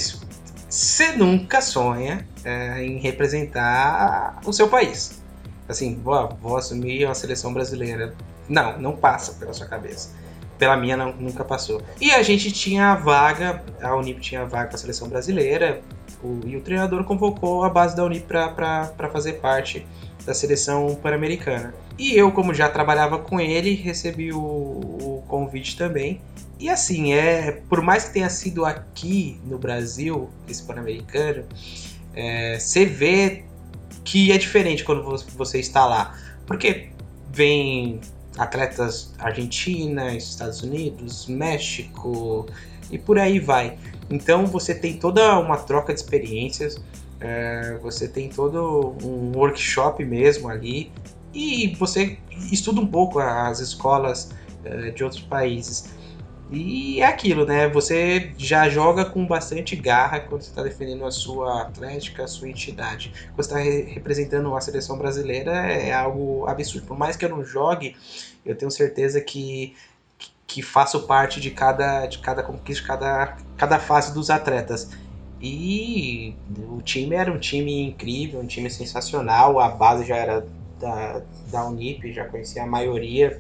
[0.68, 5.22] você nunca sonha é, em representar o seu país.
[5.68, 8.14] Assim, vou, vou assumir uma seleção brasileira.
[8.48, 10.14] Não, não passa pela sua cabeça.
[10.59, 11.81] Pela minha não, nunca passou.
[12.00, 15.81] E a gente tinha a vaga, a Unip tinha a vaga para a seleção brasileira,
[16.22, 19.87] o, e o treinador convocou a base da Unip para fazer parte
[20.26, 21.74] da seleção pan-americana.
[21.98, 26.20] E eu, como já trabalhava com ele, recebi o, o convite também.
[26.58, 31.44] E assim, é por mais que tenha sido aqui no Brasil, esse Pan-Americano,
[32.14, 33.44] é, você vê
[34.04, 35.04] que é diferente quando
[35.36, 36.18] você está lá.
[36.46, 36.88] Porque
[37.30, 38.00] vem
[38.36, 42.46] atletas Argentina, Estados Unidos, México
[42.90, 43.78] e por aí vai.
[44.10, 46.80] Então você tem toda uma troca de experiências,
[47.20, 50.90] é, você tem todo um workshop mesmo ali
[51.34, 52.18] e você
[52.50, 54.30] estuda um pouco as escolas
[54.64, 55.97] é, de outros países.
[56.50, 57.68] E é aquilo, né?
[57.68, 62.48] Você já joga com bastante garra quando você está defendendo a sua atlética, a sua
[62.48, 63.12] entidade.
[63.34, 66.87] Quando você está re representando a seleção brasileira, é algo absurdo.
[66.87, 67.94] Por mais que eu não jogue,
[68.46, 69.76] eu tenho certeza que,
[70.46, 74.90] que faço parte de cada, de cada conquista, de cada, cada fase dos atletas.
[75.40, 76.34] E
[76.70, 79.61] o time era um time incrível, um time sensacional.
[79.61, 80.46] A base já era
[80.80, 83.38] da, da Unip, já conhecia a maioria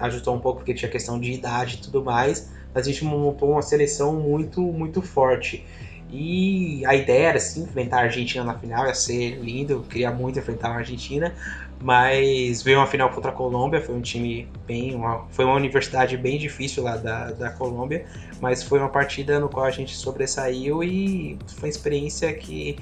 [0.00, 3.52] ajustou um pouco porque tinha questão de idade e tudo mais, mas a gente montou
[3.52, 5.64] uma seleção muito, muito forte.
[6.12, 10.10] E a ideia era sim enfrentar a Argentina na final, ia ser lindo, eu queria
[10.10, 11.32] muito enfrentar a Argentina,
[11.80, 14.94] mas veio uma final contra a Colômbia, foi um time bem.
[14.94, 18.06] Uma, foi uma universidade bem difícil lá da, da Colômbia,
[18.40, 22.76] mas foi uma partida no qual a gente sobressaiu e foi uma experiência que,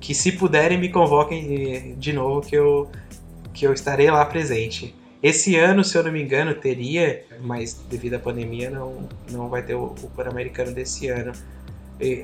[0.00, 2.90] que se puderem me convoquem de novo que eu,
[3.54, 4.92] que eu estarei lá presente.
[5.26, 9.60] Esse ano, se eu não me engano, teria, mas devido à pandemia não, não vai
[9.60, 11.32] ter o, o Pan-Americano desse ano.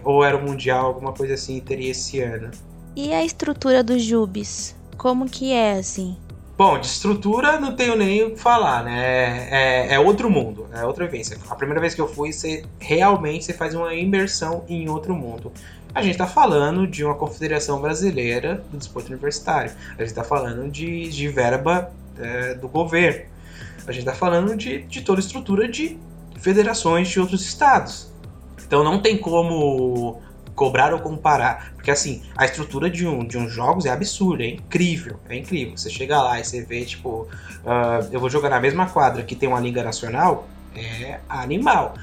[0.04, 2.52] Ou era o Mundial, alguma coisa assim, teria esse ano.
[2.94, 4.76] E a estrutura dos Jubes?
[4.96, 6.16] Como que é, assim?
[6.56, 9.48] Bom, de estrutura não tenho nem o que falar, né?
[9.50, 11.36] É, é, outro mundo, é outra vivência.
[11.50, 15.50] A primeira vez que eu fui, você realmente você faz uma imersão em outro mundo.
[15.92, 19.72] A gente está falando de uma confederação brasileira do desporto universitário.
[19.88, 23.26] A gente está falando de, de verba é, do governo.
[23.86, 25.98] A gente está falando de, de toda a estrutura de
[26.38, 28.12] federações de outros estados.
[28.64, 30.20] Então não tem como
[30.54, 34.48] cobrar ou comparar, porque assim, a estrutura de um de uns jogos é absurda, é
[34.48, 35.76] incrível, é incrível.
[35.76, 37.28] Você chega lá e você vê, tipo,
[37.64, 40.46] uh, eu vou jogar na mesma quadra que tem uma liga nacional,
[40.76, 41.94] é animal.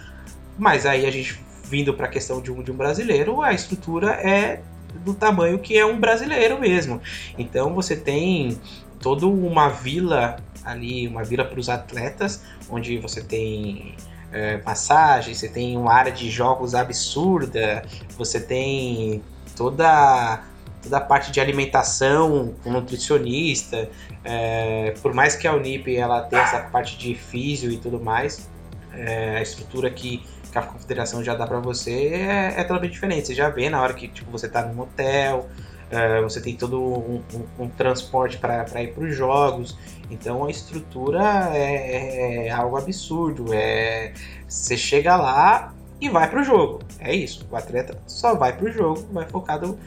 [0.57, 4.13] Mas aí a gente vindo para a questão de um, de um brasileiro, a estrutura
[4.13, 4.61] é
[5.05, 6.99] do tamanho que é um brasileiro mesmo.
[7.37, 8.59] Então você tem
[8.99, 13.95] toda uma vila ali, uma vila para os atletas, onde você tem
[14.31, 17.83] é, passagem, você tem uma área de jogos absurda,
[18.17, 19.23] você tem
[19.55, 20.43] toda
[20.81, 23.89] toda a parte de alimentação com nutricionista,
[24.23, 28.49] é, por mais que a Unip ela tenha essa parte de físio e tudo mais,
[28.93, 33.27] é, a estrutura que, que, a confederação já dá para você é, é totalmente diferente.
[33.27, 35.49] Você já vê na hora que tipo, você está num hotel,
[35.91, 39.77] é, você tem todo um, um, um transporte para ir para os jogos.
[40.09, 43.53] Então a estrutura é, é, algo absurdo.
[43.53, 44.13] É,
[44.47, 46.79] você chega lá e vai para o jogo.
[46.99, 47.45] É isso.
[47.51, 49.77] O atleta só vai para o jogo, vai focado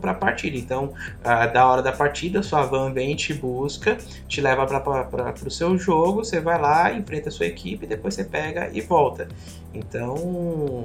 [0.00, 0.56] para a partida.
[0.56, 3.96] Então, da hora da partida, sua van vem, te busca,
[4.28, 8.24] te leva para o seu jogo, você vai lá, enfrenta a sua equipe, depois você
[8.24, 9.26] pega e volta.
[9.72, 10.82] Então,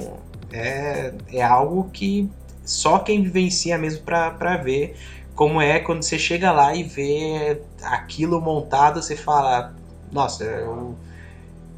[0.52, 2.30] é, é algo que
[2.70, 4.96] só quem vivencia mesmo para ver
[5.36, 9.74] como é quando você chega lá e vê aquilo montado, você fala,
[10.12, 10.96] nossa, eu,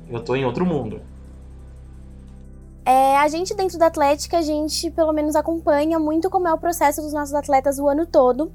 [0.09, 0.99] eu tô em outro mundo.
[2.85, 6.57] É, a gente dentro da Atlética, a gente pelo menos acompanha muito como é o
[6.57, 8.51] processo dos nossos atletas o ano todo,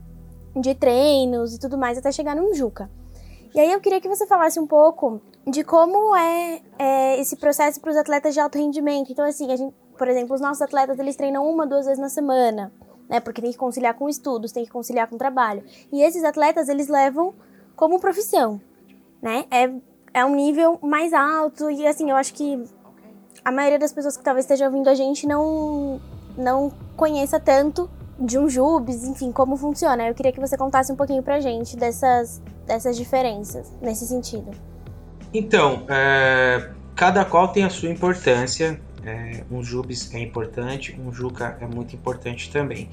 [0.54, 2.90] de treinos e tudo mais, até chegar no Juca.
[3.54, 7.80] E aí eu queria que você falasse um pouco de como é, é esse processo
[7.80, 9.12] para os atletas de alto rendimento.
[9.12, 12.08] Então, assim, a gente, por exemplo, os nossos atletas eles treinam uma, duas vezes na
[12.08, 12.72] semana,
[13.08, 13.20] né?
[13.20, 15.64] Porque tem que conciliar com estudos, tem que conciliar com trabalho.
[15.92, 17.34] E esses atletas eles levam
[17.74, 18.60] como profissão,
[19.22, 19.44] né?
[19.50, 19.70] É,
[20.14, 22.62] é um nível mais alto e assim, eu acho que
[23.44, 26.00] a maioria das pessoas que talvez esteja ouvindo a gente não
[26.36, 30.06] não conheça tanto de um Jubes, enfim, como funciona.
[30.06, 34.50] Eu queria que você contasse um pouquinho pra gente dessas, dessas diferenças nesse sentido.
[35.32, 38.80] Então, é, cada qual tem a sua importância.
[39.06, 42.90] É, um Jubes é importante, um Juca é muito importante também.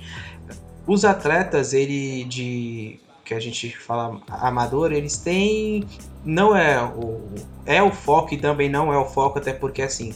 [0.86, 5.84] Os atletas, ele de que a gente fala amador, eles têm
[6.24, 7.22] não é o
[7.66, 10.14] é o foco e também não é o foco, até porque assim,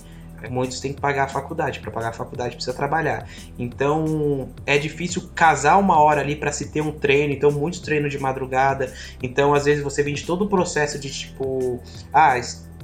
[0.51, 3.27] muitos têm que pagar a faculdade, para pagar a faculdade precisa trabalhar.
[3.57, 8.11] Então, é difícil casar uma hora ali para se ter um treino, então muitos treinos
[8.11, 8.93] de madrugada.
[9.23, 11.81] Então, às vezes você vende todo o processo de tipo,
[12.13, 12.37] ah,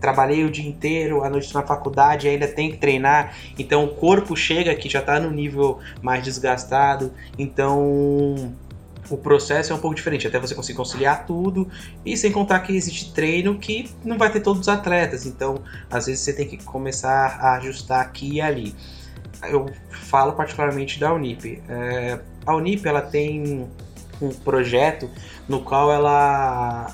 [0.04, 4.36] trabalhei o dia inteiro, à noite na faculdade, ainda tem que treinar, então o corpo
[4.36, 8.54] chega que já está no nível mais desgastado, então
[9.10, 11.70] o processo é um pouco diferente, até você conseguir conciliar tudo,
[12.06, 16.08] e sem contar que existe treino que não vai ter todos os atletas, então às
[16.08, 18.76] vezes você tem que começar a ajustar aqui e ali.
[19.44, 21.64] Eu falo particularmente da Unip.
[21.70, 23.70] É, a Unip ela tem
[24.22, 25.10] um projeto
[25.48, 26.94] no qual ela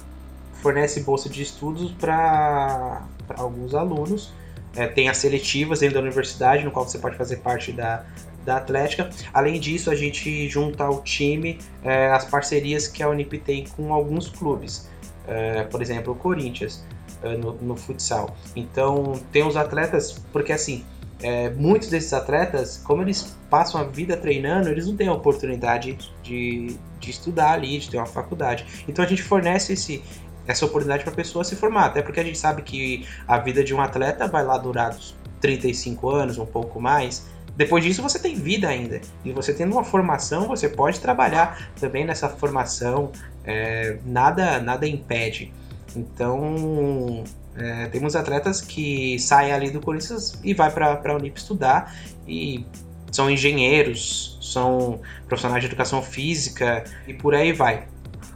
[0.62, 4.32] fornece bolsa de estudos para alguns alunos.
[4.76, 8.06] É, tem as seletivas dentro da universidade, no qual você pode fazer parte da,
[8.46, 9.10] da Atlética.
[9.34, 13.94] Além disso, a gente junta ao time é, as parcerias que a Unip tem com
[13.94, 14.90] alguns clubes.
[15.28, 16.84] É, por exemplo, o Corinthians
[17.22, 18.36] é, no, no, futsal.
[18.56, 20.84] Então, tem os atletas, porque assim,
[21.22, 25.98] é, muitos desses atletas, como eles passam a vida treinando, eles não têm a oportunidade
[26.24, 28.66] de, de estudar ali, de ter uma faculdade.
[28.88, 30.02] Então, a gente fornece esse,
[30.50, 33.64] essa oportunidade para a pessoa se formar, até porque a gente sabe que a vida
[33.64, 34.98] de um atleta vai lá durar
[35.40, 37.28] 35 anos, um pouco mais.
[37.56, 39.00] Depois disso, você tem vida ainda.
[39.24, 43.12] E você tendo uma formação, você pode trabalhar também nessa formação.
[43.46, 45.54] É, nada, nada impede.
[45.96, 47.24] Então,
[47.56, 51.94] É, temos atletas que saem ali do Corinthians e vai para a Unip estudar
[52.26, 52.66] e
[53.12, 57.86] são engenheiros, são profissionais de educação física e por aí vai.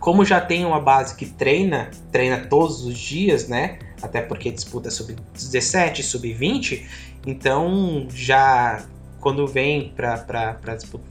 [0.04, 3.80] Como já tem uma base que treina, treina todos os dias, né?
[4.02, 6.86] Até porque disputa sub-17, sub-20,
[7.26, 8.84] então já
[9.22, 10.26] quando vem para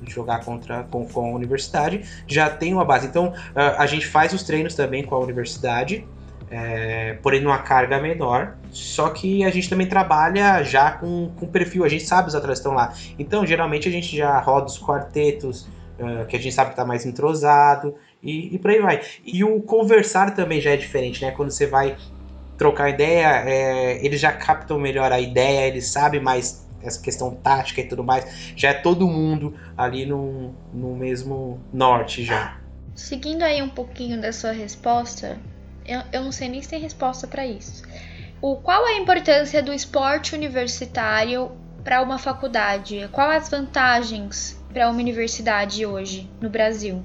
[0.07, 3.07] jogar contra com, com, a universidade, já tem uma base.
[3.07, 6.07] Então a gente faz os treinos também com a universidade,
[6.51, 8.59] é, porém numa carga menor.
[8.70, 12.59] Só que a gente também trabalha já com, com perfil, a gente sabe os atletas
[12.59, 12.93] estão lá.
[13.18, 15.66] Então geralmente a gente já roda os quartetos,
[15.99, 17.95] uh, que a gente sabe que está mais entrosado.
[18.23, 19.01] E, e por aí vai.
[19.25, 21.33] E o conversar também já é diferente, né?
[21.33, 21.97] Quando você vai
[22.57, 27.81] trocar ideia, é, eles já captam melhor a ideia, eles sabem mais essa questão tática
[27.81, 32.59] e tudo mais, já é todo mundo ali no, no mesmo norte já.
[32.95, 35.39] Seguindo aí um pouquinho da sua resposta,
[35.87, 37.83] eu, eu não sei nem se tem resposta para isso.
[38.41, 41.53] O, qual a importância do esporte universitário
[41.85, 43.09] para uma faculdade?
[43.12, 47.03] Quais as vantagens para uma universidade hoje no Brasil?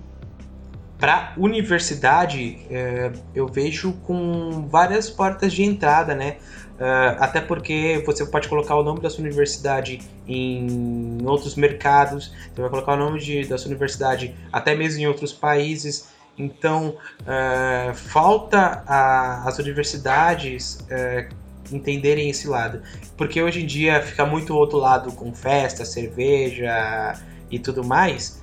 [1.00, 6.38] Para universidade, é, eu vejo com várias portas de entrada, né?
[6.78, 12.62] Uh, até porque você pode colocar o nome da sua universidade em outros mercados, você
[12.62, 16.10] vai colocar o nome de, da sua universidade até mesmo em outros países.
[16.38, 21.36] Então, uh, falta a, as universidades uh,
[21.72, 22.84] entenderem esse lado.
[23.18, 27.14] Porque hoje em dia fica muito outro lado com festa, cerveja
[27.50, 28.40] e tudo mais.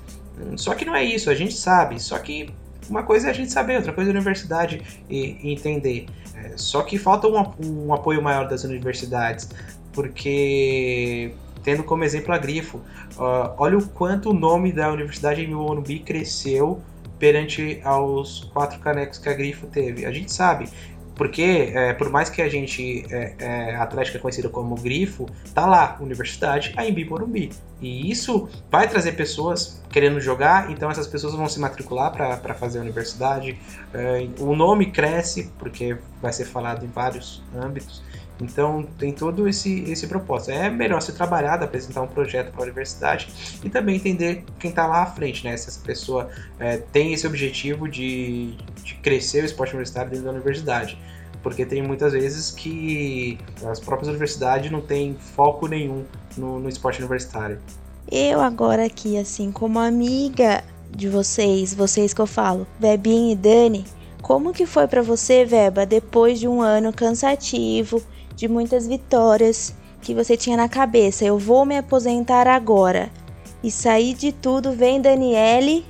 [0.56, 2.00] Só que não é isso, a gente sabe.
[2.00, 2.52] Só que
[2.88, 6.06] uma coisa é a gente saber, outra coisa é a universidade e, e entender.
[6.36, 9.48] É, só que falta um, um, apoio maior das universidades,
[9.92, 11.32] porque
[11.62, 12.78] tendo como exemplo a Grifo,
[13.16, 16.82] uh, olha o quanto o nome da universidade em Morumbi cresceu
[17.18, 20.04] perante aos quatro canecos que a Grifo teve.
[20.04, 20.68] A gente sabe,
[21.14, 25.26] porque é, por mais que a gente, é, é, a Atlética é conhecida como Grifo,
[25.54, 27.50] tá lá, Universidade, a Embi Morumbi.
[27.80, 32.78] E isso vai trazer pessoas querendo jogar, então essas pessoas vão se matricular para fazer
[32.78, 33.58] a universidade.
[33.92, 38.02] É, o nome cresce, porque vai ser falado em vários âmbitos.
[38.40, 40.50] Então tem todo esse, esse propósito.
[40.50, 43.28] É melhor ser trabalhado, apresentar um projeto para a universidade
[43.62, 45.56] e também entender quem está lá à frente, né?
[45.56, 46.28] Se essa pessoa
[46.58, 50.98] é, tem esse objetivo de, de crescer o esporte universitário dentro da universidade.
[51.42, 56.04] Porque tem muitas vezes que as próprias universidades não têm foco nenhum
[56.36, 57.58] no, no esporte universitário.
[58.10, 63.84] Eu agora aqui, assim, como amiga de vocês, vocês que eu falo, Vebinha e Dani,
[64.22, 68.02] como que foi para você, Veba, depois de um ano cansativo,
[68.36, 71.24] de muitas vitórias que você tinha na cabeça.
[71.24, 73.10] Eu vou me aposentar agora.
[73.62, 75.84] E sair de tudo, vem Daniele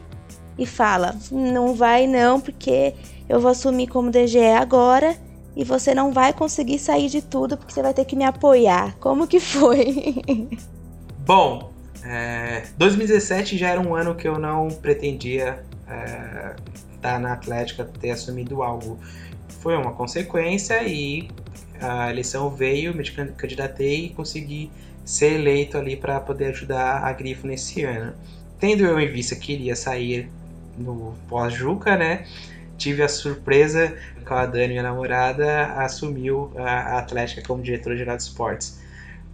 [0.57, 2.95] e fala: Não vai não, porque
[3.29, 5.17] eu vou assumir como DGE agora
[5.57, 8.97] e você não vai conseguir sair de tudo porque você vai ter que me apoiar.
[8.99, 10.23] Como que foi?
[11.27, 11.73] Bom,
[12.05, 16.57] é, 2017 já era um ano que eu não pretendia é,
[16.95, 18.99] estar na Atlética, ter assumido algo.
[19.61, 21.29] Foi uma consequência e
[21.81, 23.05] a eleição veio, me
[23.37, 24.71] candidatei e consegui
[25.05, 28.15] ser eleito ali para poder ajudar a Grifo nesse ano.
[28.59, 30.31] Tendo eu em vista que iria sair
[30.79, 32.27] no pós-Juca, né?
[32.79, 33.95] Tive a surpresa
[34.27, 38.81] que a Dani, minha namorada, assumiu a Atlética como diretora-geral de esportes.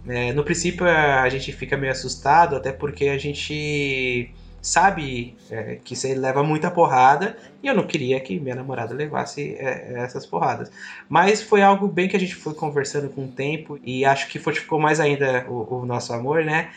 [0.07, 5.95] É, no princípio a gente fica meio assustado, até porque a gente sabe é, que
[5.95, 10.71] você leva muita porrada e eu não queria que minha namorada levasse é, essas porradas.
[11.09, 14.37] Mas foi algo bem que a gente foi conversando com o tempo e acho que
[14.37, 16.69] fortificou mais ainda o, o nosso amor, né?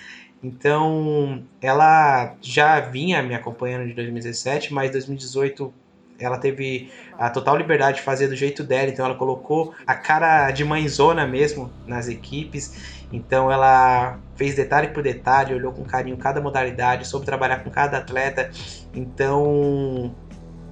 [0.43, 5.72] Então ela já vinha me acompanhando de 2017, mas 2018
[6.18, 10.51] ela teve a total liberdade de fazer do jeito dela, então ela colocou a cara
[10.51, 16.40] de mãezona mesmo nas equipes então ela fez detalhe por detalhe, olhou com carinho cada
[16.40, 18.50] modalidade, soube trabalhar com cada atleta.
[18.92, 20.14] Então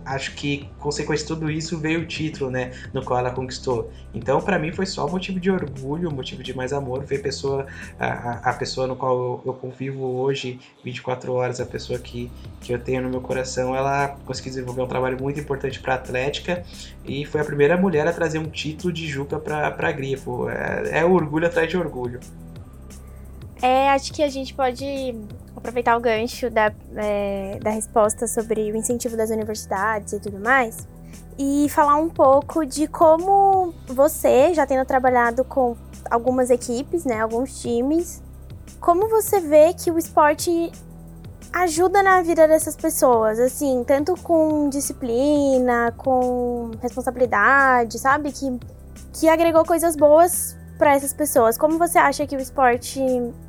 [0.04, 3.90] acho que consequência de tudo isso veio o título, né, no qual ela conquistou.
[4.14, 7.66] Então, para mim foi só motivo de orgulho, motivo de mais amor ver a pessoa,
[7.98, 12.30] a, a pessoa no qual eu, eu, convivo hoje, 24 horas, a pessoa que,
[12.60, 15.96] que eu tenho no meu coração, ela conseguiu desenvolver um trabalho muito importante para a
[15.96, 16.64] Atlética
[17.04, 20.48] e foi a primeira mulher a trazer um título de Juca para Grifo.
[20.48, 22.20] É, é orgulho atrás de orgulho.
[23.60, 25.14] É, acho que a gente pode
[25.56, 30.86] aproveitar o gancho da, é, da resposta sobre o incentivo das universidades e tudo mais
[31.38, 35.76] e falar um pouco de como você, já tendo trabalhado com
[36.10, 38.22] algumas equipes, né, alguns times,
[38.80, 40.70] como você vê que o esporte
[41.52, 48.32] ajuda na vida dessas pessoas, assim, tanto com disciplina, com responsabilidade, sabe?
[48.32, 48.58] Que
[49.12, 51.56] que agregou coisas boas para essas pessoas.
[51.56, 52.98] Como você acha que o esporte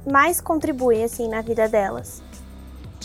[0.05, 2.21] mais contribui assim na vida delas?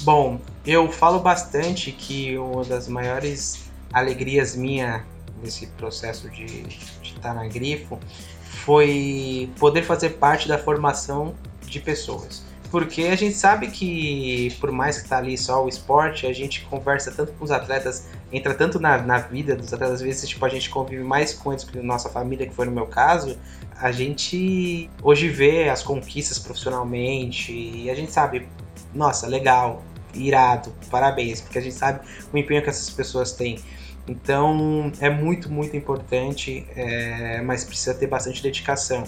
[0.03, 5.03] Bom, eu falo bastante que uma das maiores alegrias minha
[5.43, 7.99] nesse processo de, de estar na Grifo
[8.43, 12.45] foi poder fazer parte da formação de pessoas.
[12.71, 16.67] Porque a gente sabe que, por mais que tá ali só o esporte, a gente
[16.67, 20.45] conversa tanto com os atletas, entra tanto na, na vida dos atletas, às vezes tipo,
[20.45, 23.39] a gente convive mais com eles que nossa família, que foi no meu caso.
[23.81, 28.47] A gente hoje vê as conquistas profissionalmente e a gente sabe,
[28.93, 29.83] nossa, legal,
[30.15, 32.01] irado, parabéns, porque a gente sabe
[32.33, 33.59] o empenho que essas pessoas têm.
[34.07, 39.05] Então é muito, muito importante, é, mas precisa ter bastante dedicação,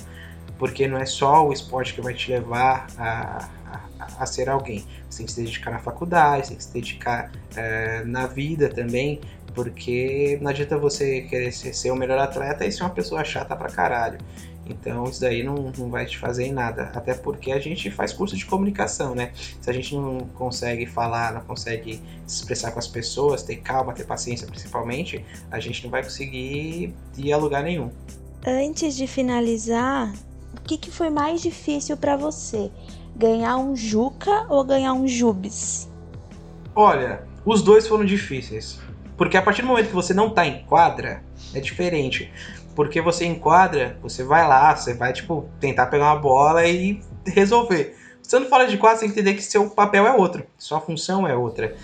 [0.61, 3.48] porque não é só o esporte que vai te levar a,
[3.98, 4.84] a, a ser alguém.
[5.08, 9.22] Você tem que se dedicar na faculdade, tem que se dedicar é, na vida também,
[9.54, 13.56] porque não adianta você querer ser, ser o melhor atleta e ser uma pessoa chata
[13.56, 14.18] pra caralho.
[14.66, 16.90] Então isso daí não, não vai te fazer em nada.
[16.94, 19.32] Até porque a gente faz curso de comunicação, né?
[19.62, 23.94] Se a gente não consegue falar, não consegue se expressar com as pessoas, ter calma,
[23.94, 27.90] ter paciência principalmente, a gente não vai conseguir ir a lugar nenhum.
[28.46, 30.12] Antes de finalizar,
[30.61, 32.70] o que, que foi mais difícil para você?
[33.16, 35.90] Ganhar um Juca ou ganhar um Jubes?
[36.74, 38.78] Olha, os dois foram difíceis.
[39.16, 42.32] Porque a partir do momento que você não tá em quadra, é diferente.
[42.74, 47.96] Porque você enquadra, você vai lá, você vai, tipo, tentar pegar uma bola e resolver.
[48.22, 51.26] Estando fora de quadra, você tem que entender que seu papel é outro, sua função
[51.26, 51.74] é outra.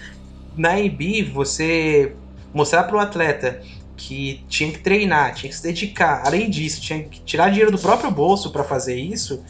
[0.57, 2.15] Na EB, você
[2.55, 3.61] mostrar para o atleta
[3.97, 6.23] que tinha que treinar, tinha que se dedicar.
[6.25, 9.43] Além disso, tinha que tirar dinheiro do próprio bolso para fazer isso.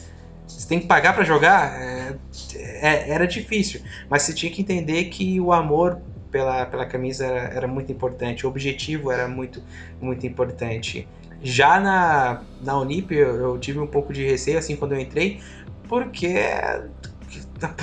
[0.47, 1.79] Você tem que pagar para jogar.
[1.79, 2.17] É,
[2.55, 5.99] é, era difícil, mas você tinha que entender que o amor
[6.31, 9.61] pela, pela camisa era, era muito importante, o objetivo era muito,
[9.99, 11.07] muito importante.
[11.41, 15.39] Já na, na Unip eu, eu, tive um pouco de receio assim quando eu entrei,
[15.87, 16.37] porque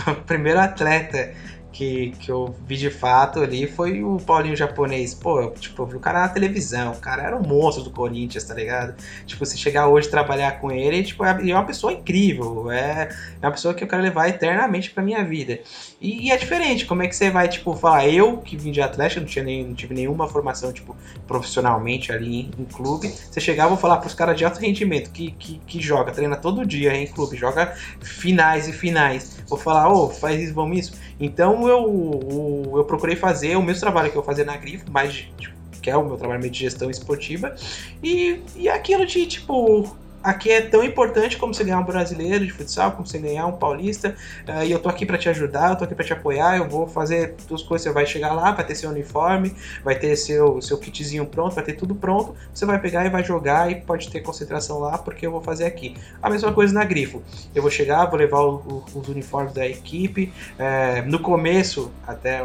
[0.08, 1.34] o primeiro atleta
[1.74, 5.12] que, que eu vi de fato ali foi o Paulinho japonês.
[5.12, 7.90] Pô, eu, tipo, eu vi o cara na televisão, o cara era um monstro do
[7.90, 8.94] Corinthians, tá ligado?
[9.26, 13.08] Tipo, se chegar hoje trabalhar com ele, tipo, é, é uma pessoa incrível, é,
[13.42, 15.58] é uma pessoa que eu quero levar eternamente pra minha vida.
[16.00, 18.80] E, e, é diferente, como é que você vai, tipo, falar, eu que vim de
[18.80, 20.96] Atlético, não, tinha nem, não tive nenhuma formação, tipo,
[21.26, 25.32] profissionalmente ali em, em clube, você chegar, vou falar pros caras de alto rendimento, que,
[25.32, 30.04] que, que joga, treina todo dia em clube, joga finais e finais, vou falar, ô,
[30.04, 30.94] oh, faz isso, vamos isso.
[31.18, 35.54] Então eu, eu procurei fazer o mesmo trabalho que eu fazia na Grifo, mas tipo,
[35.80, 37.54] que é o meu trabalho de gestão esportiva,
[38.02, 42.50] e, e aquilo de tipo aqui é tão importante como você ganhar um brasileiro de
[42.50, 44.16] futsal, como você ganhar um paulista,
[44.48, 46.66] uh, e eu tô aqui para te ajudar, eu tô aqui para te apoiar, eu
[46.66, 49.54] vou fazer duas coisas, você vai chegar lá, vai ter seu uniforme,
[49.84, 53.22] vai ter seu, seu kitzinho pronto, vai ter tudo pronto, você vai pegar e vai
[53.22, 55.94] jogar e pode ter concentração lá, porque eu vou fazer aqui.
[56.22, 57.22] A mesma coisa na Grifo,
[57.54, 62.42] eu vou chegar, vou levar o, o, os uniformes da equipe, é, no começo, até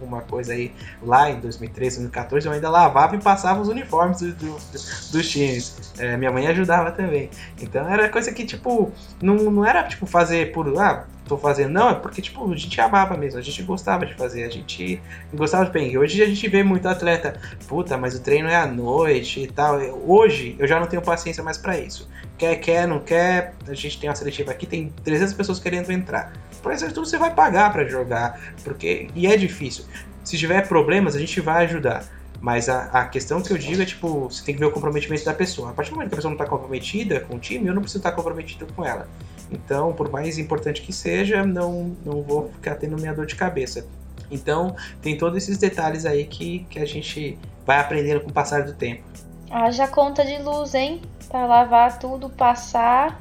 [0.00, 0.72] uma coisa aí,
[1.02, 5.92] lá em 2013, 2014, eu ainda lavava e passava os uniformes do, do, dos times.
[5.98, 7.30] É, minha mãe ajudava também.
[7.60, 11.90] Então era coisa que, tipo, não, não era, tipo, fazer por, ah, tô fazendo, não,
[11.90, 15.00] é porque, tipo, a gente amava mesmo, a gente gostava de fazer, a gente
[15.34, 15.96] gostava de bem.
[15.98, 19.78] Hoje a gente vê muito atleta, puta, mas o treino é à noite e tal.
[20.06, 22.08] Hoje eu já não tenho paciência mais para isso.
[22.38, 26.32] Quer, quer, não quer, a gente tem uma seletiva aqui, tem 300 pessoas querendo entrar.
[26.62, 29.84] Por isso tudo você vai pagar para jogar, porque e é difícil.
[30.22, 32.04] Se tiver problemas, a gente vai ajudar.
[32.40, 35.24] Mas a, a questão que eu digo é, tipo, você tem que ver o comprometimento
[35.24, 35.70] da pessoa.
[35.70, 37.82] A partir do momento que a pessoa não está comprometida com o time, eu não
[37.82, 39.08] preciso estar comprometido com ela.
[39.50, 43.86] Então, por mais importante que seja, não, não vou ficar tendo minha dor de cabeça.
[44.30, 48.64] Então, tem todos esses detalhes aí que, que a gente vai aprendendo com o passar
[48.64, 49.02] do tempo.
[49.50, 51.00] Haja conta de luz, hein?
[51.28, 53.20] Pra lavar tudo, passar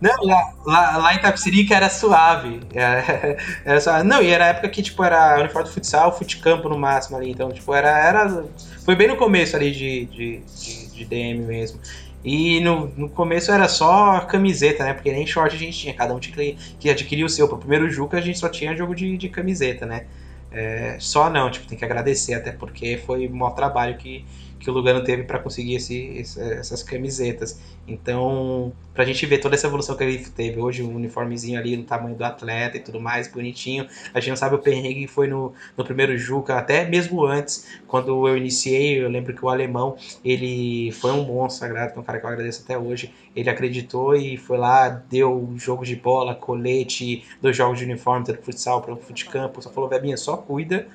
[0.00, 2.60] não, lá, lá, lá em Tapsirica era suave.
[2.74, 4.04] Era, era suave.
[4.04, 7.30] Não, e era a época que, tipo, era uniforme do futsal, futecampo no máximo ali.
[7.30, 7.88] Então, tipo, era.
[7.88, 8.44] era
[8.84, 11.80] foi bem no começo ali de, de, de, de DM mesmo.
[12.22, 14.92] E no, no começo era só camiseta, né?
[14.92, 15.94] Porque nem short a gente tinha.
[15.94, 17.48] Cada um tinha que, que adquirir o seu.
[17.48, 20.06] Pro primeiro Juca a gente só tinha jogo de, de camiseta, né?
[20.50, 24.24] É, só não, tipo, tem que agradecer, até porque foi um maior trabalho que,
[24.58, 27.60] que o Lugano teve para conseguir esse, essas camisetas.
[27.86, 31.84] Então, pra gente ver toda essa evolução que ele teve, hoje um uniformezinho ali no
[31.84, 33.86] tamanho do atleta e tudo mais, bonitinho.
[34.12, 38.26] A gente não sabe o perrengue foi no, no primeiro Juca, até mesmo antes, quando
[38.26, 42.18] eu iniciei, eu lembro que o alemão, ele foi um bom sagrado, é um cara
[42.18, 43.12] que eu agradeço até hoje.
[43.34, 48.42] Ele acreditou e foi lá, deu jogo de bola, colete, dois jogos de uniforme, tanto
[48.42, 50.86] futsal para o futecampo, só falou, Bebinha, só cuida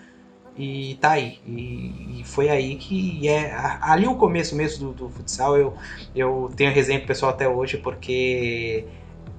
[0.62, 1.40] e tá aí.
[1.48, 3.52] E, e foi aí que é.
[3.82, 5.74] Ali o começo mesmo do, do futsal, eu,
[6.16, 8.86] eu tenho exemplo pessoal até hoje, porque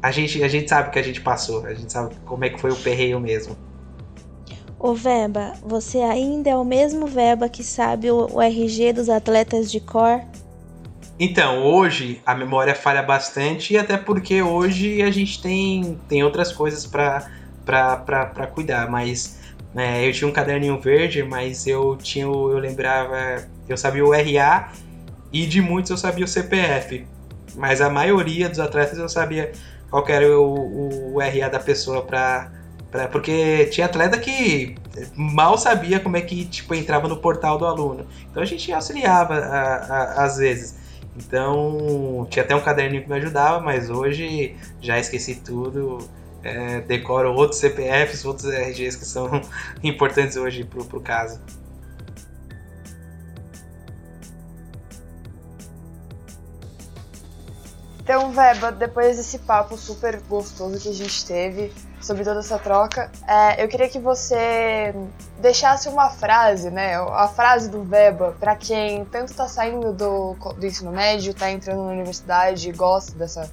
[0.03, 2.61] a gente, a gente sabe que a gente passou, a gente sabe como é que
[2.61, 3.57] foi o perreio mesmo.
[4.81, 9.70] Ô Veba, você ainda é o mesmo Veba que sabe o, o RG dos atletas
[9.70, 10.20] de cor?
[11.20, 16.85] Então, hoje a memória falha bastante, até porque hoje a gente tem, tem outras coisas
[16.85, 19.41] para cuidar, mas
[19.75, 24.73] é, eu tinha um caderninho verde, mas eu tinha eu lembrava, eu sabia o RA
[25.33, 27.07] e de muitos eu sabia o CPF,
[27.55, 29.53] mas a maioria dos atletas eu sabia
[29.91, 32.51] qual era o, o, RA da pessoa para
[32.93, 34.75] Pra, porque tinha atleta que
[35.16, 38.07] mal sabia como é que tipo, entrava no portal do aluno.
[38.31, 40.77] Então a gente auxiliava a, a, às vezes.
[41.16, 46.07] Então tinha até um caderninho que me ajudava, mas hoje já esqueci tudo.
[46.43, 49.30] É, decoro outros CPFs, outros RGs que são
[49.82, 51.40] importantes hoje pro, pro caso.
[58.03, 63.11] Então, Veba, depois desse papo super gostoso que a gente teve, sobre toda essa troca.
[63.26, 64.93] É, eu queria que você
[65.40, 66.97] deixasse uma frase, né?
[66.97, 71.84] A frase do Veba para quem tanto está saindo do, do ensino médio, está entrando
[71.84, 73.49] na universidade e gosta dessa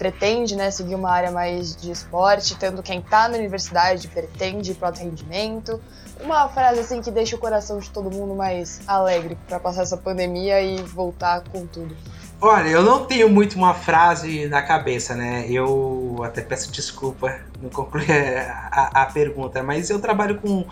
[0.00, 4.74] pretende, né, seguir uma área mais de esporte, tanto quem está na universidade pretende ir
[4.74, 5.78] para alto rendimento.
[6.22, 9.98] Uma frase assim que deixa o coração de todo mundo mais alegre para passar essa
[9.98, 11.94] pandemia e voltar com tudo.
[12.40, 15.44] Olha, eu não tenho muito uma frase na cabeça, né?
[15.46, 18.06] Eu até peço desculpa não concluir
[18.72, 20.64] a, a pergunta, mas eu trabalho com,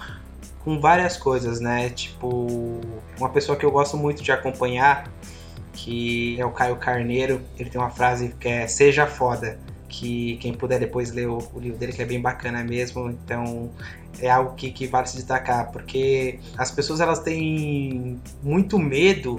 [0.64, 1.90] com várias coisas, né?
[1.90, 2.80] Tipo,
[3.18, 5.04] uma pessoa que eu gosto muito de acompanhar,
[5.84, 9.58] que é o Caio Carneiro, ele tem uma frase que é Seja Foda,
[9.88, 13.70] que quem puder depois ler o, o livro dele, que é bem bacana mesmo, então
[14.18, 19.36] é algo que, que vale se destacar, porque as pessoas elas têm muito medo,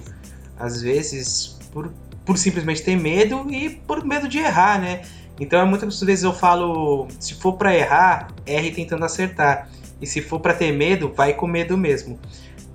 [0.58, 1.92] às vezes, por
[2.30, 5.02] por simplesmente ter medo e por medo de errar, né?
[5.40, 9.68] Então muitas vezes eu falo, se for para errar, erre tentando acertar.
[10.00, 12.20] E se for para ter medo, vai com medo mesmo.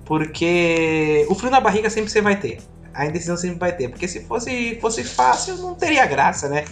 [0.03, 2.59] Porque o frio na barriga sempre você vai ter.
[2.95, 3.89] A indecisão sempre vai ter.
[3.89, 6.65] Porque se fosse, fosse fácil, não teria graça, né?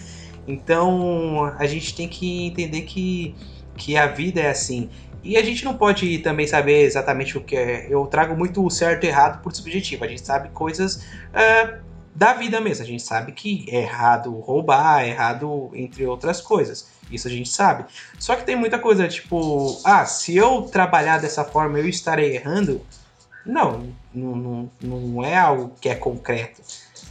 [0.46, 3.34] Então a gente tem que entender que,
[3.76, 4.90] que a vida é assim.
[5.22, 7.86] E a gente não pode também saber exatamente o que é.
[7.88, 10.04] Eu trago muito o certo e errado por subjetivo.
[10.04, 11.82] A gente sabe coisas uh,
[12.14, 12.84] da vida mesmo.
[12.84, 16.88] A gente sabe que é errado roubar, é errado entre outras coisas.
[17.10, 17.86] Isso a gente sabe.
[18.18, 22.82] Só que tem muita coisa, tipo, ah, se eu trabalhar dessa forma eu estarei errando.
[23.46, 26.62] Não, não, não, é algo que é concreto.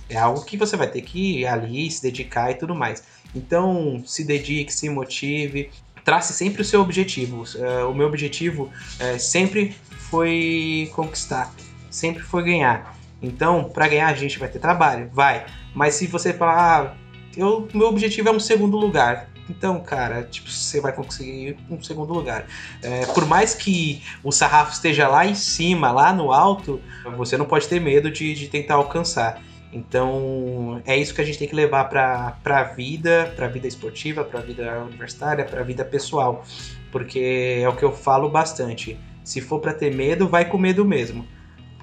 [0.10, 3.04] É algo que você vai ter que ir ali, se dedicar e tudo mais.
[3.36, 5.70] Então, se dedique, se motive,
[6.04, 7.44] trace sempre o seu objetivo.
[7.56, 9.76] Uh, o meu objetivo uh, sempre
[10.10, 11.54] foi conquistar,
[11.90, 12.98] sempre foi ganhar.
[13.22, 15.46] Então, para ganhar a gente vai ter trabalho, vai.
[15.74, 16.98] Mas se você falar, ah,
[17.38, 22.14] eu, meu objetivo é um segundo lugar, então, cara, tipo, você vai conseguir um segundo
[22.14, 22.46] lugar.
[22.82, 26.82] É, por mais que o sarrafo esteja lá em cima, lá no alto,
[27.18, 29.42] você não pode ter medo de, de tentar alcançar.
[29.72, 33.68] Então, é isso que a gente tem que levar para a vida, para a vida
[33.68, 36.46] esportiva, para a vida universitária, para a vida pessoal.
[36.92, 39.00] Porque é o que eu falo bastante.
[39.24, 41.28] Se for para ter medo, vai com medo mesmo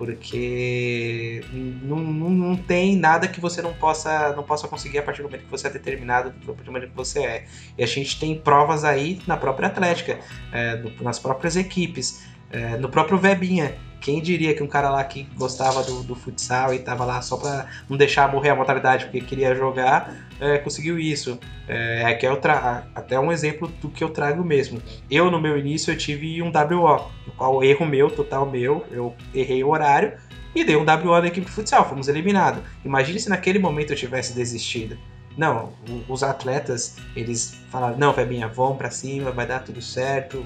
[0.01, 5.21] porque não, não, não, tem nada que você não possa não possa conseguir a partir
[5.21, 7.45] do momento que você é determinado, a partir do momento que você é.
[7.77, 10.19] E a gente tem provas aí na própria Atlética,
[10.55, 13.77] é, nas próprias equipes, é, no próprio Vebinha.
[14.01, 17.37] Quem diria que um cara lá que gostava do, do futsal e tava lá só
[17.37, 21.39] para não deixar morrer a mortalidade porque queria jogar, é, conseguiu isso.
[21.69, 24.83] É, que é outra, até um exemplo do que eu trago mesmo.
[25.11, 29.15] Eu, no meu início, eu tive um WO, no qual erro meu, total meu, eu
[29.35, 30.15] errei o horário
[30.55, 32.63] e dei um WO da equipe de futsal, fomos eliminados.
[32.85, 34.99] Imagine se naquele momento eu tivesse desistido.
[35.37, 35.73] Não,
[36.09, 40.45] os atletas, eles falaram, não, Febinha, vamos para cima, vai dar tudo certo,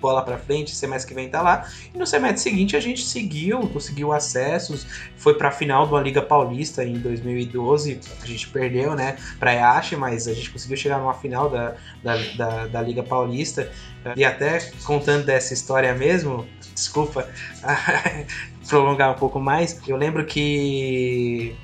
[0.00, 1.68] bola para frente, semestre que vem tá lá.
[1.94, 4.86] E no semestre seguinte a gente seguiu, conseguiu acessos,
[5.16, 9.96] foi para a final uma Liga Paulista em 2012, a gente perdeu, né, para Yashi,
[9.96, 13.70] mas a gente conseguiu chegar numa final da, da, da, da Liga Paulista.
[14.16, 17.28] E até contando dessa história mesmo, desculpa
[18.68, 21.56] prolongar um pouco mais, eu lembro que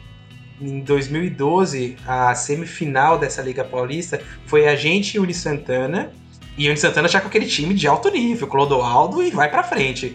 [0.60, 6.12] em 2012, a semifinal dessa Liga Paulista foi a gente e o Santana
[6.56, 10.14] e o Santana já com aquele time de alto nível, Clodoaldo e vai pra frente.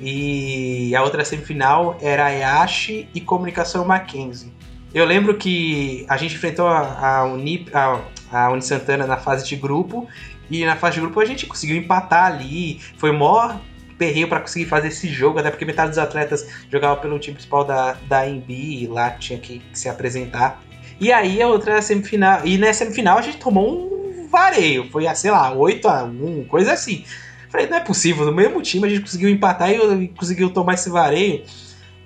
[0.00, 4.52] E a outra semifinal era a Yashi e Comunicação Mackenzie.
[4.94, 9.46] Eu lembro que a gente enfrentou a, a, Unip, a, a Uni Santana na fase
[9.46, 10.06] de grupo
[10.50, 12.78] e na fase de grupo a gente conseguiu empatar ali.
[12.98, 13.58] Foi maior
[13.96, 17.64] perreio para conseguir fazer esse jogo, até porque metade dos atletas jogavam pelo time principal
[17.64, 20.60] da, da MB e lá tinha que, que se apresentar.
[21.00, 22.40] E aí a outra semifinal.
[22.44, 24.01] E na semifinal a gente tomou um
[24.32, 24.90] vareio.
[24.90, 27.04] Foi, sei lá, 8 a 1 coisa assim.
[27.50, 30.88] Falei, não é possível, no mesmo time a gente conseguiu empatar e conseguiu tomar esse
[30.88, 31.44] vareio.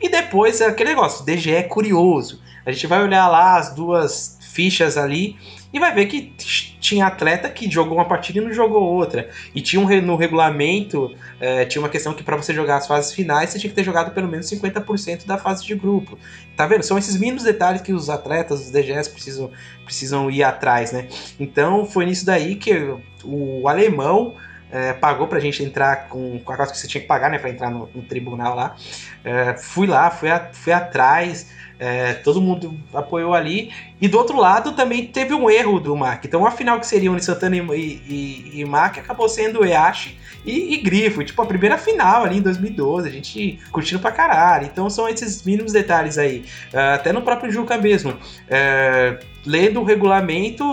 [0.02, 2.42] E depois aquele negócio, DGE é curioso.
[2.66, 5.36] A gente vai olhar lá as duas fichas ali
[5.70, 6.32] e vai ver que
[6.80, 9.28] tinha atleta que jogou uma partida e não jogou outra.
[9.54, 13.12] E tinha um, no regulamento, é, tinha uma questão que para você jogar as fases
[13.12, 16.18] finais, você tinha que ter jogado pelo menos 50% da fase de grupo.
[16.57, 16.82] Tá vendo?
[16.82, 19.50] São esses mínimos detalhes que os atletas, os DGs precisam,
[19.84, 21.09] precisam ir atrás, né?
[21.38, 24.36] Então foi nisso daí que o alemão
[24.76, 27.38] é, pagou pra gente entrar com, com a coisa que você tinha que pagar, né,
[27.38, 28.76] pra entrar no, no tribunal lá.
[29.24, 33.72] É, fui lá, fui, a, fui atrás, é, todo mundo apoiou ali.
[33.98, 36.22] E do outro lado também teve um erro do Mac.
[36.26, 40.74] Então a final que seria Uni Santana e, e, e Mac acabou sendo Eashi e,
[40.74, 41.24] e, Grifo.
[41.24, 43.08] Tipo, a primeira final ali em 2012.
[43.08, 44.66] A gente curtindo pra caralho.
[44.66, 46.44] Então são esses mínimos detalhes aí.
[46.72, 48.10] Uh, até no próprio Juca mesmo.
[48.10, 50.64] Uh, lendo o regulamento,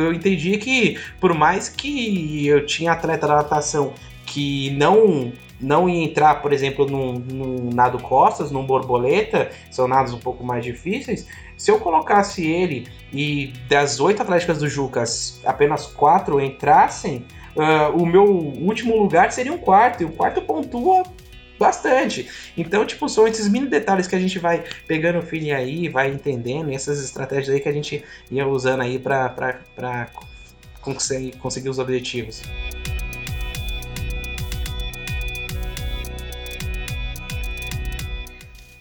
[0.00, 3.92] eu entendi que por mais que eu tinha atleta da natação
[4.24, 10.12] que não não ia entrar, por exemplo, num, num nado costas, num borboleta, são nados
[10.12, 11.26] um pouco mais difíceis.
[11.56, 17.24] Se eu colocasse ele e das oito atléticas do Jucas apenas quatro entrassem,
[17.56, 21.04] uh, o meu último lugar seria um quarto, e o quarto pontua
[21.58, 22.28] bastante.
[22.56, 26.10] Então, tipo, são esses mini detalhes que a gente vai pegando o feeling aí, vai
[26.10, 30.08] entendendo, e essas estratégias aí que a gente ia usando aí para
[30.80, 32.42] conseguir, conseguir os objetivos.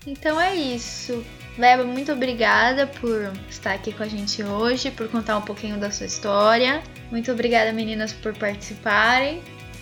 [0.05, 1.24] Então é isso.
[1.57, 5.91] Leba, muito obrigada por estar aqui com a gente hoje, por contar um pouquinho da
[5.91, 6.82] sua história.
[7.11, 9.41] Muito obrigada, meninas, por participarem.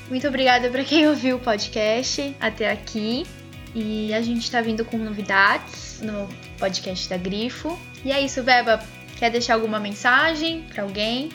[0.09, 3.25] Muito obrigada para quem ouviu o podcast até aqui.
[3.73, 6.27] E a gente está vindo com novidades no
[6.59, 7.79] podcast da Grifo.
[8.03, 8.83] E é isso, Beba.
[9.17, 11.29] Quer deixar alguma mensagem para alguém?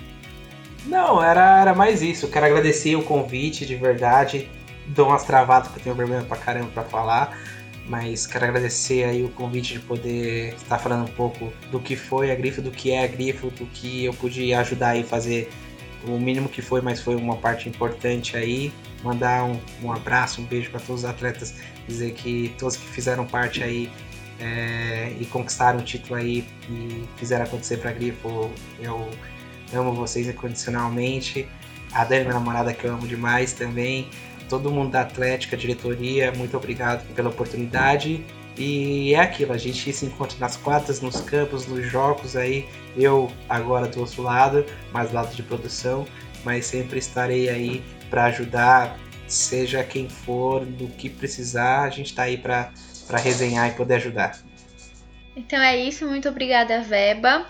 [0.85, 2.29] Não, era, era mais isso.
[2.29, 4.51] Quero agradecer o convite de verdade.
[4.89, 7.37] Dou umas travadas que eu tenho vergonha pra caramba pra falar
[7.89, 12.31] mas quero agradecer aí o convite de poder estar falando um pouco do que foi
[12.31, 15.51] a Grifo, do que é a Grifo, do que eu pude ajudar aí fazer
[16.05, 18.73] o mínimo que foi, mas foi uma parte importante aí.
[19.03, 21.55] Mandar um, um abraço, um beijo para todos os atletas,
[21.87, 23.91] dizer que todos que fizeram parte aí
[24.41, 29.09] é, e conquistaram o título aí e fizeram acontecer para a Grifo, eu
[29.73, 31.49] amo vocês incondicionalmente.
[31.93, 34.09] A Dani, minha namorada, que eu amo demais também
[34.49, 38.25] todo mundo da Atlética, diretoria, muito obrigado pela oportunidade.
[38.59, 42.67] E é aquilo, a gente se encontra nas quadras, nos campos, nos jogos aí.
[42.97, 46.07] Eu agora do outro lado, mais lado de produção,
[46.43, 48.99] mas sempre estarei aí para ajudar,
[49.29, 52.73] seja quem for, do que precisar, a gente está aí para
[53.23, 54.39] resenhar e poder ajudar.
[55.37, 57.47] Então é isso, muito obrigada, Veba.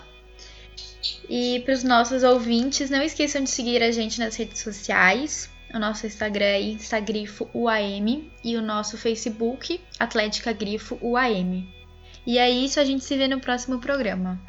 [1.29, 5.49] E para os nossos ouvintes, não esqueçam de seguir a gente nas redes sociais.
[5.73, 11.67] O nosso Instagram é Instagrifo UAM e o nosso Facebook Atlética Grifo UAM.
[12.25, 14.39] E é isso, a gente se vê no próximo programa.